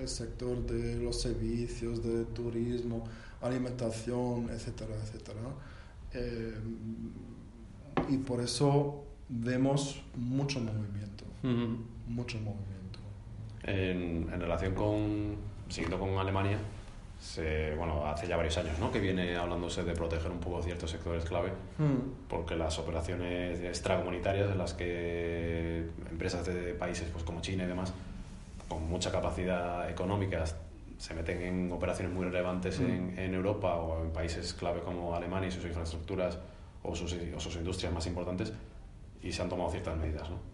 el 0.00 0.08
sector 0.08 0.64
de 0.66 0.96
los 0.96 1.20
servicios, 1.20 2.02
de 2.02 2.24
turismo, 2.24 3.04
alimentación, 3.40 4.48
etcétera, 4.50 4.94
etcétera. 4.94 5.40
y 8.08 8.16
por 8.18 8.40
eso 8.40 9.04
vemos 9.28 10.02
mucho 10.16 10.60
movimiento, 10.60 11.24
mucho 12.06 12.38
movimiento. 12.38 12.98
En, 13.64 14.32
en, 14.32 14.40
relación 14.40 14.74
con, 14.74 15.36
siguiendo 15.68 15.98
con 15.98 16.18
Alemania, 16.18 16.58
se, 17.22 17.76
bueno, 17.76 18.04
hace 18.04 18.26
ya 18.26 18.36
varios 18.36 18.58
años 18.58 18.76
¿no? 18.80 18.90
que 18.90 18.98
viene 18.98 19.36
hablándose 19.36 19.84
de 19.84 19.92
proteger 19.92 20.32
un 20.32 20.40
poco 20.40 20.60
ciertos 20.60 20.90
sectores 20.90 21.24
clave, 21.24 21.52
porque 22.28 22.56
las 22.56 22.80
operaciones 22.80 23.60
extracomunitarias 23.60 24.50
en 24.50 24.58
las 24.58 24.74
que 24.74 25.86
empresas 26.10 26.44
de 26.44 26.74
países 26.74 27.08
pues, 27.12 27.22
como 27.22 27.40
China 27.40 27.62
y 27.62 27.68
demás, 27.68 27.92
con 28.68 28.88
mucha 28.88 29.12
capacidad 29.12 29.88
económica, 29.88 30.44
se 30.98 31.14
meten 31.14 31.42
en 31.42 31.70
operaciones 31.70 32.12
muy 32.12 32.24
relevantes 32.24 32.80
en, 32.80 33.16
en, 33.16 33.34
Europa 33.34 33.76
o 33.76 34.02
en 34.02 34.10
países 34.10 34.52
clave 34.52 34.80
como 34.80 35.14
Alemania 35.14 35.48
y 35.48 35.52
sus 35.52 35.64
infraestructuras 35.64 36.40
o 36.82 36.96
sus, 36.96 37.16
o 37.36 37.38
sus 37.40 37.54
industrias 37.54 37.92
más 37.92 38.06
importantes, 38.08 38.52
y 39.22 39.30
se 39.30 39.42
han 39.42 39.48
tomado 39.48 39.70
ciertas 39.70 39.96
medidas 39.96 40.28
¿no? 40.28 40.51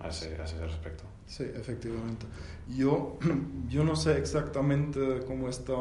A, 0.00 0.08
ese, 0.08 0.34
a 0.40 0.44
ese 0.44 0.58
respecto. 0.66 1.04
Sí, 1.26 1.44
efectivamente. 1.44 2.26
Yo, 2.76 3.18
yo 3.68 3.84
no 3.84 3.96
sé 3.96 4.18
exactamente 4.18 5.20
cómo 5.26 5.48
está 5.48 5.74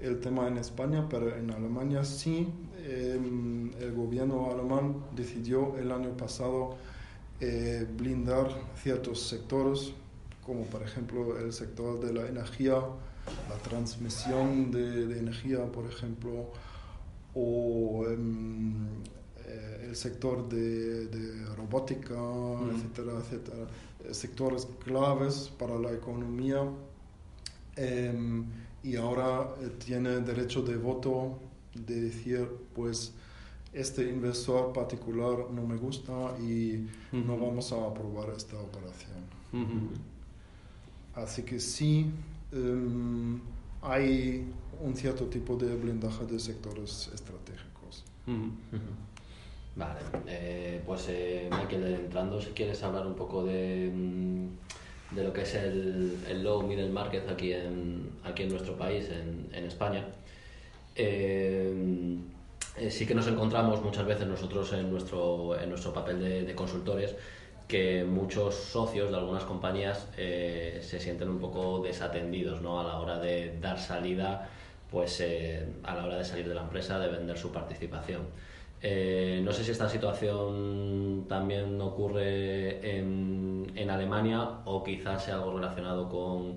el 0.00 0.20
tema 0.20 0.46
en 0.48 0.58
España, 0.58 1.06
pero 1.08 1.34
en 1.34 1.50
Alemania 1.50 2.04
sí. 2.04 2.52
Eh, 2.78 3.18
el 3.80 3.92
gobierno 3.94 4.50
alemán 4.52 4.96
decidió 5.14 5.76
el 5.76 5.90
año 5.90 6.16
pasado 6.16 6.76
eh, 7.40 7.86
blindar 7.96 8.48
ciertos 8.80 9.26
sectores, 9.26 9.92
como 10.44 10.62
por 10.64 10.82
ejemplo 10.82 11.38
el 11.38 11.52
sector 11.52 12.00
de 12.00 12.12
la 12.12 12.28
energía, 12.28 12.74
la 12.74 13.56
transmisión 13.62 14.70
de, 14.70 15.06
de 15.06 15.18
energía, 15.18 15.64
por 15.66 15.86
ejemplo, 15.86 16.52
o 17.34 18.04
eh, 18.08 18.16
el 19.46 19.94
sector 19.94 20.48
de, 20.48 21.06
de 21.06 21.44
robótica, 21.54 22.14
etcétera, 22.72 23.12
etcétera, 23.18 23.66
sectores 24.12 24.66
claves 24.84 25.52
para 25.58 25.78
la 25.78 25.92
economía. 25.92 26.62
Eh, 27.76 28.44
y 28.82 28.96
ahora 28.96 29.54
eh, 29.60 29.70
tiene 29.84 30.20
derecho 30.20 30.62
de 30.62 30.76
voto 30.76 31.38
de 31.74 32.02
decir, 32.02 32.48
pues, 32.74 33.12
este 33.72 34.08
inversor 34.08 34.72
particular 34.72 35.50
no 35.50 35.66
me 35.66 35.76
gusta 35.76 36.36
y 36.38 36.86
no 37.12 37.36
vamos 37.36 37.72
a 37.72 37.86
aprobar 37.86 38.30
esta 38.34 38.56
operación. 38.58 39.26
Así 41.14 41.42
que 41.42 41.60
sí, 41.60 42.10
um, 42.52 43.38
hay 43.82 44.46
un 44.80 44.96
cierto 44.96 45.26
tipo 45.26 45.56
de 45.56 45.74
blindaje 45.76 46.24
de 46.24 46.38
sectores 46.38 47.10
estratégicos. 47.12 48.04
Vale, 49.76 50.00
eh, 50.26 50.80
pues 50.86 51.06
eh, 51.10 51.48
Michael, 51.50 51.84
entrando, 51.94 52.40
si 52.40 52.50
quieres 52.52 52.82
hablar 52.82 53.06
un 53.06 53.14
poco 53.14 53.44
de, 53.44 53.90
mm, 53.94 54.48
de 55.14 55.22
lo 55.22 55.32
que 55.34 55.42
es 55.42 55.54
el, 55.54 56.18
el, 56.28 56.42
low 56.42 56.62
middle 56.62 56.88
market 56.88 57.28
aquí 57.28 57.52
en, 57.52 58.10
aquí 58.24 58.44
en 58.44 58.48
nuestro 58.48 58.76
país, 58.76 59.08
en, 59.10 59.50
en 59.52 59.64
España. 59.66 60.04
Eh, 60.94 62.18
eh, 62.78 62.90
sí 62.90 63.06
que 63.06 63.14
nos 63.14 63.26
encontramos 63.26 63.82
muchas 63.82 64.06
veces 64.06 64.26
nosotros 64.26 64.72
en 64.72 64.90
nuestro, 64.90 65.58
en 65.60 65.68
nuestro 65.68 65.92
papel 65.92 66.46
de, 66.46 66.54
consultores 66.54 67.14
que 67.68 68.04
muchos 68.04 68.54
socios 68.54 69.10
de 69.10 69.16
algunas 69.16 69.44
compañías 69.44 70.08
eh, 70.16 70.80
se 70.82 71.00
sienten 71.00 71.28
un 71.28 71.38
poco 71.38 71.82
desatendidos 71.82 72.62
¿no? 72.62 72.80
a 72.80 72.84
la 72.84 72.98
hora 72.98 73.18
de 73.18 73.58
dar 73.60 73.78
salida, 73.78 74.48
pues 74.90 75.22
a 75.82 75.94
la 75.94 76.04
hora 76.06 76.16
de 76.16 76.24
salir 76.24 76.48
de 76.48 76.54
la 76.54 76.62
empresa, 76.62 76.98
de 76.98 77.08
vender 77.08 77.36
su 77.36 77.52
participación. 77.52 78.22
Eh, 78.82 79.40
no 79.42 79.52
sé 79.52 79.64
si 79.64 79.70
esta 79.70 79.88
situación 79.88 81.24
también 81.28 81.80
ocurre 81.80 82.98
en, 82.98 83.72
en, 83.74 83.90
Alemania 83.90 84.60
o 84.66 84.84
quizás 84.84 85.24
sea 85.24 85.36
algo 85.36 85.54
relacionado 85.54 86.08
con, 86.10 86.56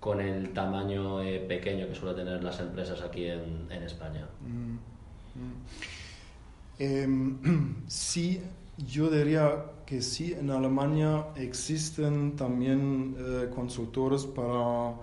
con 0.00 0.20
el 0.20 0.54
tamaño 0.54 1.22
eh, 1.22 1.40
pequeño 1.40 1.86
que 1.86 1.94
suelen 1.94 2.24
tener 2.24 2.42
las 2.42 2.58
empresas 2.60 3.02
aquí 3.02 3.26
en, 3.26 3.66
en 3.70 3.82
España. 3.82 4.26
Mm, 4.40 4.72
mm. 5.40 5.54
Eh, 6.78 7.08
sí, 7.86 8.40
yo 8.78 9.10
diría 9.10 9.66
que 9.84 10.00
sí, 10.00 10.32
en 10.32 10.50
Alemania 10.50 11.26
existen 11.36 12.34
también 12.34 13.14
eh, 13.18 13.50
consultores 13.54 14.24
para 14.24 14.94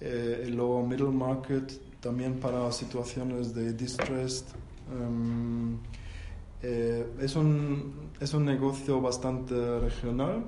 el 0.00 0.54
lower 0.54 0.86
middle 0.86 1.10
market, 1.10 1.72
también 2.00 2.38
para 2.38 2.70
situaciones 2.72 3.54
de 3.54 3.72
distressed. 3.72 4.44
Um, 4.90 5.78
eh, 6.62 7.06
es, 7.20 7.36
un, 7.36 8.10
es 8.20 8.34
un 8.34 8.44
negocio 8.44 9.00
bastante 9.00 9.80
regional. 9.80 10.44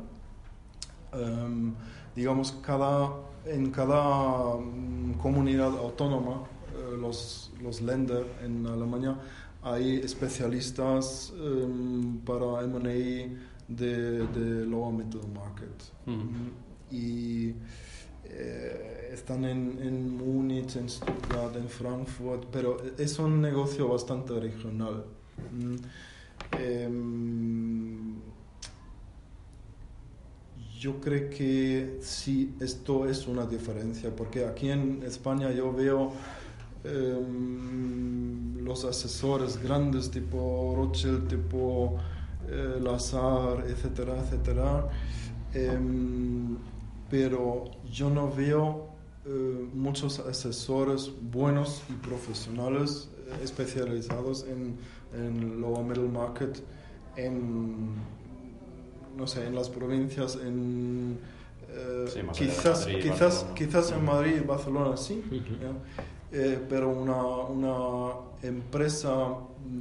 Um, 1.13 1.75
digamos, 2.15 2.53
cada, 2.63 3.11
en 3.47 3.71
cada 3.71 4.55
um, 4.55 5.15
comunidad 5.15 5.77
autónoma, 5.79 6.43
uh, 6.43 6.97
los, 6.97 7.53
los 7.63 7.81
Länder 7.81 8.25
en 8.43 8.67
Alemania, 8.67 9.17
hay 9.63 9.97
especialistas 9.97 11.33
um, 11.33 12.19
para 12.25 12.63
M&A 12.65 13.29
de, 13.69 14.27
de 14.29 14.67
lower 14.67 14.93
middle 14.93 15.27
market. 15.35 15.93
-huh. 16.07 16.51
Y 16.91 17.55
eh, 18.31 19.11
están 19.13 19.45
en, 19.45 19.79
en 19.83 20.17
Múnich, 20.17 20.77
en 20.77 20.89
Stuttgart, 20.89 21.57
en 21.57 21.69
Frankfurt, 21.69 22.45
pero 22.51 22.79
es 22.99 23.19
un 23.19 23.41
negocio 23.41 23.89
bastante 23.89 24.39
regional. 24.39 25.05
Eh, 26.59 26.89
yo 30.79 31.01
creo 31.01 31.31
que 31.31 31.99
sí, 32.03 32.55
esto 32.61 33.09
es 33.09 33.27
una 33.27 33.47
diferencia, 33.47 34.15
porque 34.15 34.45
aquí 34.45 34.71
en 34.71 35.03
España 35.05 35.51
yo 35.51 35.73
veo 35.73 36.13
eh, 36.85 37.27
los 38.63 38.85
asesores 38.85 39.61
grandes 39.63 40.11
tipo 40.11 40.75
Rothschild, 40.77 41.29
tipo 41.29 41.97
eh, 42.49 42.79
Lazar, 42.81 43.65
etcétera, 43.67 44.19
etcétera, 44.21 44.89
em, 45.55 46.57
pero 47.11 47.65
yo 47.91 48.11
no 48.11 48.31
veo 48.31 48.87
eh, 49.25 49.69
muchos 49.75 50.19
asesores 50.21 51.11
buenos 51.33 51.83
y 51.89 51.93
profesionales 51.95 53.09
eh, 53.29 53.41
especializados 53.43 54.45
en, 54.49 54.77
en 55.15 55.61
lower 55.61 55.85
middle 55.85 56.09
market 56.09 56.63
en 57.17 57.95
no 59.17 59.27
sé 59.27 59.47
en 59.47 59.55
las 59.55 59.69
provincias 59.71 60.37
en 60.37 61.19
Sí, 62.07 62.21
de 62.21 62.27
quizás 62.33 62.87
Madrid 62.87 63.03
quizás 63.03 63.19
Barcelona. 63.21 63.55
quizás 63.55 63.93
en 63.93 64.05
Madrid 64.05 64.37
y 64.37 64.47
Barcelona 64.47 64.97
sí 64.97 65.23
¿ya? 65.61 65.73
eh, 66.39 66.59
pero 66.71 66.89
una, 66.91 67.23
una, 67.25 68.13
empresa 68.43 69.35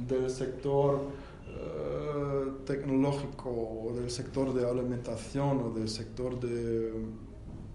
del 0.08 0.28
sector 0.28 1.00
eh, 1.48 2.25
tecnológico 2.66 3.48
o 3.48 3.92
del 3.94 4.10
sector 4.10 4.52
de 4.52 4.68
alimentación 4.68 5.62
o 5.62 5.70
del 5.70 5.88
sector 5.88 6.38
de 6.38 6.92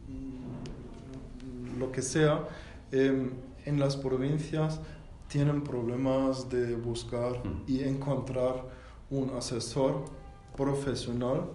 mm, 0.08 1.80
lo 1.80 1.92
que 1.92 2.02
sea, 2.04 2.48
em, 2.92 3.32
en 3.66 3.80
las 3.80 3.96
provincias 3.98 4.80
tienen 5.28 5.64
problemas 5.64 6.50
de 6.50 6.76
buscar 6.76 7.34
Mm. 7.44 7.64
y 7.68 7.80
encontrar 7.84 8.66
un 9.10 9.32
asesor 9.32 10.04
profesional 10.56 11.46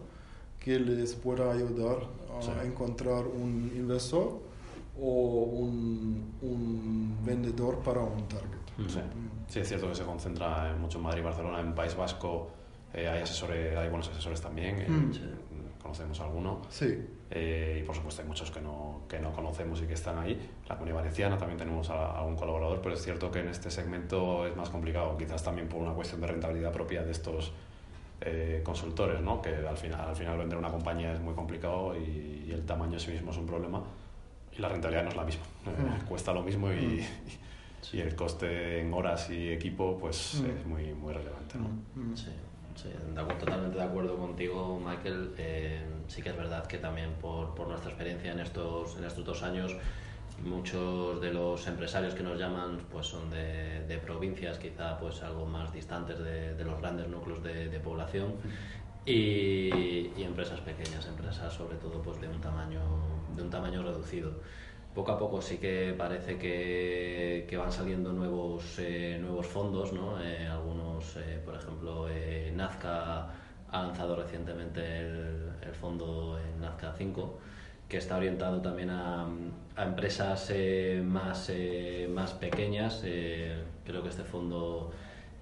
que 0.58 0.80
les 0.80 1.14
pueda 1.14 1.52
ayudar 1.52 1.98
a 2.38 2.42
Sí. 2.42 2.50
encontrar 2.64 3.26
un 3.26 3.70
inversor 3.76 4.40
o 5.00 5.44
un, 5.44 6.32
un 6.42 7.16
vendedor 7.24 7.78
para 7.80 8.00
un 8.00 8.26
target. 8.28 8.56
Sí. 8.88 9.00
Sí, 9.48 9.58
es 9.60 9.68
cierto 9.68 9.88
que 9.88 9.94
se 9.94 10.04
concentra 10.04 10.70
en 10.72 10.80
mucho 10.80 10.98
en 10.98 11.04
Madrid 11.04 11.20
y 11.20 11.24
Barcelona. 11.24 11.60
En 11.60 11.74
País 11.74 11.94
Vasco 11.96 12.48
eh, 12.96 13.08
hay 13.08 13.22
asesores, 13.22 13.76
hay 13.76 13.88
buenos 13.88 14.08
asesores 14.08 14.40
también. 14.40 14.80
eh, 14.80 14.88
Mm. 14.88 15.12
Conocemos 15.82 16.18
alguno. 16.20 16.62
Sí, 16.68 16.98
Eh, 17.30 17.80
y 17.80 17.84
por 17.84 17.94
supuesto 17.94 18.22
hay 18.22 18.28
muchos 18.28 18.50
que 18.52 18.60
no, 18.60 19.02
que 19.08 19.18
no 19.20 19.32
conocemos 19.32 19.80
y 19.82 19.86
que 19.86 19.94
están 19.94 20.18
ahí. 20.18 20.36
La 20.68 20.74
comunidad 20.76 20.96
valenciana 20.98 21.36
también 21.38 21.58
tenemos 21.58 21.90
a, 21.90 22.18
algún 22.18 22.34
colaborador, 22.36 22.80
pero 22.80 22.94
es 22.94 23.02
cierto 23.02 23.30
que 23.32 23.40
en 23.40 23.48
este 23.48 23.70
segmento 23.70 24.46
es 24.46 24.56
más 24.56 24.68
complicado, 24.70 25.16
quizás 25.16 25.42
también 25.44 25.68
por 25.68 25.80
una 25.80 25.92
cuestión 25.92 26.20
de 26.20 26.26
rentabilidad 26.28 26.72
propia 26.72 27.02
de 27.02 27.10
estos 27.12 27.52
eh, 28.20 28.62
consultores, 28.64 29.20
¿no? 29.20 29.40
que 29.42 29.50
al 29.54 29.76
final, 29.76 30.00
al 30.08 30.16
final 30.16 30.38
vender 30.38 30.56
una 30.58 30.70
compañía 30.70 31.12
es 31.12 31.20
muy 31.20 31.34
complicado 31.34 31.94
y, 31.96 32.44
y 32.48 32.50
el 32.52 32.64
tamaño 32.64 32.94
en 32.94 33.00
sí 33.00 33.10
mismo 33.12 33.30
es 33.32 33.36
un 33.36 33.46
problema 33.46 33.82
y 34.56 34.60
la 34.60 34.68
rentabilidad 34.68 35.02
no 35.04 35.10
es 35.10 35.16
la 35.16 35.24
misma. 35.24 35.44
Eh, 35.66 36.02
Mm. 36.02 36.06
cuesta 36.08 36.32
lo 36.32 36.42
mismo 36.42 36.72
y, 36.72 37.04
y 37.92 38.00
el 38.00 38.14
coste 38.16 38.80
en 38.80 38.92
horas 38.94 39.30
y 39.30 39.50
equipo 39.50 39.98
pues 39.98 40.40
Mm. 40.42 40.46
es 40.60 40.66
muy, 40.66 40.94
muy 40.94 41.12
relevante. 41.12 41.58
¿no? 41.58 41.68
Mm. 42.00 42.16
Sí, 42.16 42.30
sí, 42.76 42.88
totalmente 43.40 43.78
de 43.78 43.84
acuerdo 43.84 44.16
contigo, 44.16 44.80
Michael. 44.84 45.34
Eh, 45.38 45.84
sí 46.08 46.22
que 46.22 46.30
es 46.30 46.36
verdad 46.36 46.66
que 46.66 46.78
también 46.78 47.12
por, 47.20 47.54
por 47.54 47.68
nuestra 47.68 47.90
experiencia 47.90 48.32
en 48.32 48.40
estos, 48.40 48.96
en 48.96 49.04
estos 49.04 49.24
dos 49.24 49.42
años, 49.42 49.74
muchos 50.44 51.20
de 51.20 51.32
los 51.32 51.66
empresarios 51.66 52.14
que 52.14 52.22
nos 52.22 52.38
llaman 52.38 52.78
pues 52.92 53.06
son 53.06 53.30
de, 53.30 53.86
de 53.86 53.98
provincias 53.98 54.58
quizá 54.58 54.98
pues 54.98 55.22
algo 55.22 55.46
más 55.46 55.72
distantes 55.72 56.18
de, 56.18 56.54
de 56.54 56.64
los 56.64 56.78
grandes 56.80 57.08
núcleos 57.08 57.42
de, 57.42 57.68
de 57.68 57.80
población 57.80 58.34
y, 59.06 60.12
y 60.16 60.22
empresas 60.24 60.60
pequeñas, 60.60 61.06
empresas 61.06 61.52
sobre 61.52 61.76
todo 61.76 62.02
pues 62.02 62.20
de 62.20 62.28
un 62.28 62.40
tamaño, 62.40 62.80
de 63.34 63.42
un 63.42 63.50
tamaño 63.50 63.82
reducido 63.82 64.32
poco 64.96 65.12
a 65.12 65.18
poco 65.18 65.42
sí 65.42 65.58
que 65.58 65.94
parece 65.96 66.38
que, 66.38 67.54
van 67.58 67.70
saliendo 67.70 68.14
nuevos, 68.14 68.78
eh, 68.78 69.18
nuevos 69.20 69.46
fondos, 69.46 69.92
¿no? 69.92 70.18
Eh, 70.22 70.46
algunos, 70.46 71.18
eh, 71.18 71.38
por 71.44 71.54
ejemplo, 71.54 72.06
Nazca 72.54 73.28
ha 73.70 73.82
lanzado 73.82 74.16
recientemente 74.16 74.80
el, 74.80 75.50
el 75.60 75.74
fondo 75.74 76.40
Nazca 76.58 76.94
5, 76.96 77.38
que 77.86 77.98
está 77.98 78.16
orientado 78.16 78.62
también 78.62 78.88
a, 78.88 79.26
a 79.76 79.84
empresas 79.84 80.50
más, 81.04 81.52
más 82.08 82.32
pequeñas. 82.32 83.02
Creo 83.84 84.02
que 84.02 84.08
este 84.08 84.24
fondo 84.24 84.92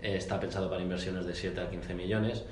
está 0.02 0.40
pensado 0.40 0.68
para 0.68 0.82
inversiones 0.82 1.26
de 1.26 1.34
7 1.34 1.60
a 1.60 1.70
15 1.70 1.94
millones. 1.94 2.44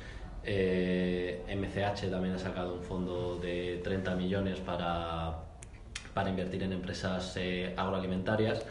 MCH 0.45 2.11
también 2.11 2.35
ha 2.37 2.39
sacado 2.39 2.75
un 2.75 2.83
fondo 2.83 3.39
de 3.39 3.81
30 3.83 4.15
millones 4.15 4.61
para, 4.61 5.52
para 6.15 6.31
invertir 6.31 6.63
en 6.63 6.73
empresas 6.73 7.35
eh, 7.37 7.75
agroalimentarias 7.77 8.65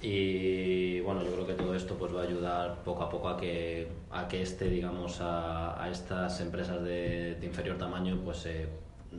y 0.00 1.00
bueno 1.00 1.22
yo 1.22 1.30
creo 1.32 1.46
que 1.46 1.54
todo 1.54 1.74
esto 1.74 1.94
pues 1.96 2.14
va 2.14 2.20
a 2.22 2.24
ayudar 2.24 2.82
poco 2.84 3.02
a 3.02 3.08
poco 3.10 3.28
a 3.28 3.36
que 3.36 3.88
a 4.10 4.26
que 4.26 4.42
este 4.42 4.68
digamos 4.68 5.20
a, 5.20 5.80
a 5.82 5.90
estas 5.90 6.40
empresas 6.40 6.82
de, 6.82 7.36
de 7.36 7.46
inferior 7.46 7.78
tamaño 7.78 8.18
pues 8.24 8.44
eh, 8.46 8.68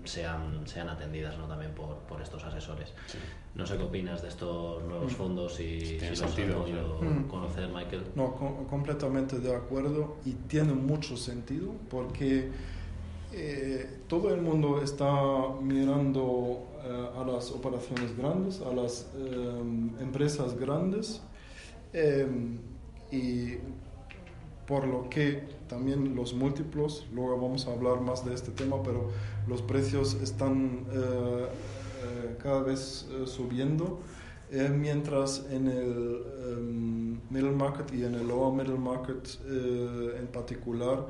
sean 0.04 0.68
sean 0.68 0.90
atendidas 0.90 1.38
¿no? 1.38 1.46
también 1.46 1.72
por, 1.72 1.96
por 2.00 2.22
estos 2.22 2.44
asesores 2.44 2.92
no 3.56 3.66
sé 3.66 3.78
qué 3.78 3.84
opinas 3.84 4.24
de 4.24 4.28
estos 4.30 4.84
nuevos 4.84 5.14
fondos 5.14 5.60
y 5.60 5.80
Sí, 5.80 5.86
si 5.86 5.98
tiene 6.00 6.10
los 6.10 6.22
has 6.24 6.32
sentido, 6.32 6.60
podido 6.64 7.00
sí. 7.00 7.06
Mm. 7.06 7.28
conocer 7.30 7.70
Michael 7.70 8.04
No, 8.16 8.34
co- 8.36 8.66
completamente 8.70 9.40
de 9.40 9.56
acuerdo 9.56 10.18
y 10.26 10.32
tiene 10.34 10.74
mucho 10.74 11.16
sentido 11.16 11.72
porque 11.90 12.50
eh, 13.32 14.00
todo 14.08 14.34
el 14.34 14.42
mundo 14.42 14.82
está 14.84 15.12
mirando 15.62 16.68
eh, 16.84 17.10
a 17.18 17.24
las 17.24 17.52
operaciones 17.52 18.18
grandes, 18.18 18.62
a 18.62 18.74
las 18.74 19.08
eh, 19.16 19.62
empresas 20.02 20.58
grandes 20.60 21.22
eh, 21.94 22.28
y 23.12 23.56
por 24.68 24.88
lo 24.88 25.10
que 25.10 25.44
también 25.68 26.16
los 26.16 26.34
múltiplos, 26.34 27.06
luego 27.14 27.40
vamos 27.40 27.68
a 27.68 27.74
hablar 27.74 28.02
más 28.02 28.26
de 28.26 28.34
este 28.34 28.52
tema, 28.52 28.82
pero 28.84 29.10
los 29.48 29.62
precios 29.62 30.14
están 30.16 30.86
cada 32.42 32.62
vez 32.64 33.08
subiendo, 33.26 34.00
mientras 34.50 35.46
en 35.52 35.68
el 35.68 36.24
middle 37.30 37.52
market 37.52 37.92
y 37.94 38.04
en 38.04 38.16
el 38.16 38.28
lower 38.28 38.54
middle 38.54 38.80
market 38.80 39.28
eh, 39.46 40.18
en 40.20 40.28
particular 40.28 41.06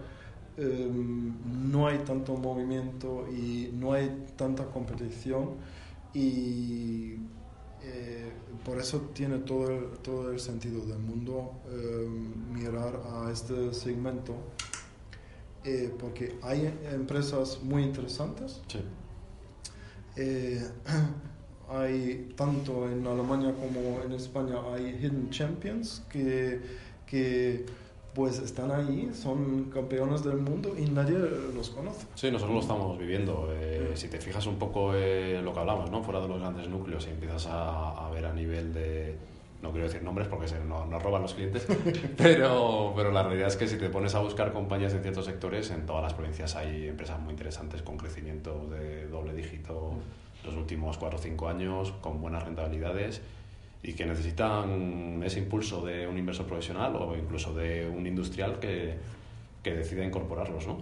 em, 0.58 1.34
no 1.72 1.88
hay 1.88 2.00
tanto 2.00 2.36
movimiento 2.36 3.26
y 3.32 3.70
no 3.74 3.94
hay 3.94 4.26
tanta 4.36 4.66
competición 4.66 5.52
y 6.14 7.16
eh, 7.84 8.32
por 8.64 8.78
eso 8.80 9.00
tiene 9.14 9.40
todo 9.40 9.70
el, 9.70 9.86
todo 10.04 10.32
el 10.32 10.40
sentido 10.40 10.86
del 10.86 11.00
mundo 11.00 11.54
eh, 11.70 12.08
mirar 12.54 13.02
a 13.12 13.32
este 13.32 13.74
segmento 13.74 14.36
eh, 15.66 15.94
porque 16.00 16.36
hay 16.44 16.74
empresas 16.94 17.60
muy 17.64 17.84
interesantes 17.84 18.62
Sí. 18.68 18.80
eh, 20.18 20.62
hay 21.70 22.32
tanto 22.36 22.90
en 22.92 23.08
Alemania 23.08 23.54
como 23.56 24.02
en 24.06 24.12
España 24.12 24.56
hay 24.74 24.96
hidden 25.02 25.30
champions 25.32 26.04
que, 26.10 26.62
que 27.08 27.66
pues 28.14 28.40
están 28.40 28.72
ahí, 28.72 29.12
son 29.14 29.66
campeones 29.66 30.24
del 30.24 30.38
mundo 30.38 30.76
y 30.78 30.86
nadie 30.86 31.18
los 31.56 31.70
conoce. 31.72 32.06
Sí, 32.16 32.30
nosotros 32.32 32.56
lo 32.56 32.62
estamos 32.62 32.98
viviendo. 32.98 33.50
Eh, 33.52 33.92
si 33.96 34.08
te 34.08 34.20
fijas 34.20 34.46
un 34.46 34.58
poco 34.58 34.94
eh, 34.94 35.42
lo 35.44 35.54
que 35.54 35.60
hablamos, 35.60 35.90
¿no? 35.90 36.04
fuera 36.04 36.20
de 36.20 36.28
los 36.28 36.40
grandes 36.40 36.68
núcleos 36.68 37.08
y 37.08 37.10
empiezas 37.10 37.48
a, 37.48 38.08
a 38.08 38.10
ver 38.12 38.26
a 38.26 38.34
nivel 38.34 38.74
de... 38.74 39.16
No 39.62 39.72
quiero 39.72 39.88
decir 39.88 40.04
nombres 40.04 40.28
porque 40.28 40.48
se 40.48 40.60
nos, 40.60 40.88
nos 40.90 41.02
roban 41.02 41.22
los 41.22 41.34
clientes, 41.34 41.66
pero, 42.18 42.92
pero 42.96 43.12
la 43.12 43.24
realidad 43.24 43.48
es 43.48 43.56
que 43.56 43.68
si 43.68 43.78
te 43.78 43.90
pones 43.90 44.14
a 44.14 44.20
buscar 44.20 44.52
compañías 44.52 44.94
en 44.94 45.02
ciertos 45.02 45.26
sectores, 45.26 45.72
en 45.72 45.86
todas 45.86 46.04
las 46.04 46.14
provincias 46.14 46.56
hay 46.58 46.90
empresas 46.90 47.20
muy 47.22 47.32
interesantes 47.32 47.82
con 47.82 47.96
crecimiento 47.98 48.68
de 48.68 49.08
doble 49.08 49.34
dígito 49.34 49.94
los 50.44 50.56
últimos 50.56 50.98
4 50.98 51.18
o 51.18 51.22
5 51.22 51.48
años, 51.48 51.94
con 52.02 52.20
buenas 52.20 52.44
rentabilidades 52.44 53.22
y 53.84 53.94
que 53.94 54.06
necesitan 54.06 55.22
ese 55.24 55.40
impulso 55.40 55.86
de 55.86 56.08
un 56.08 56.18
inversor 56.18 56.48
profesional 56.48 56.96
o 56.96 57.16
incluso 57.18 57.54
de 57.54 57.88
un 57.88 58.08
industrial 58.08 58.58
que, 58.58 58.98
que 59.62 59.74
decida 59.74 60.06
incorporarlos, 60.06 60.66
¿no? 60.66 60.78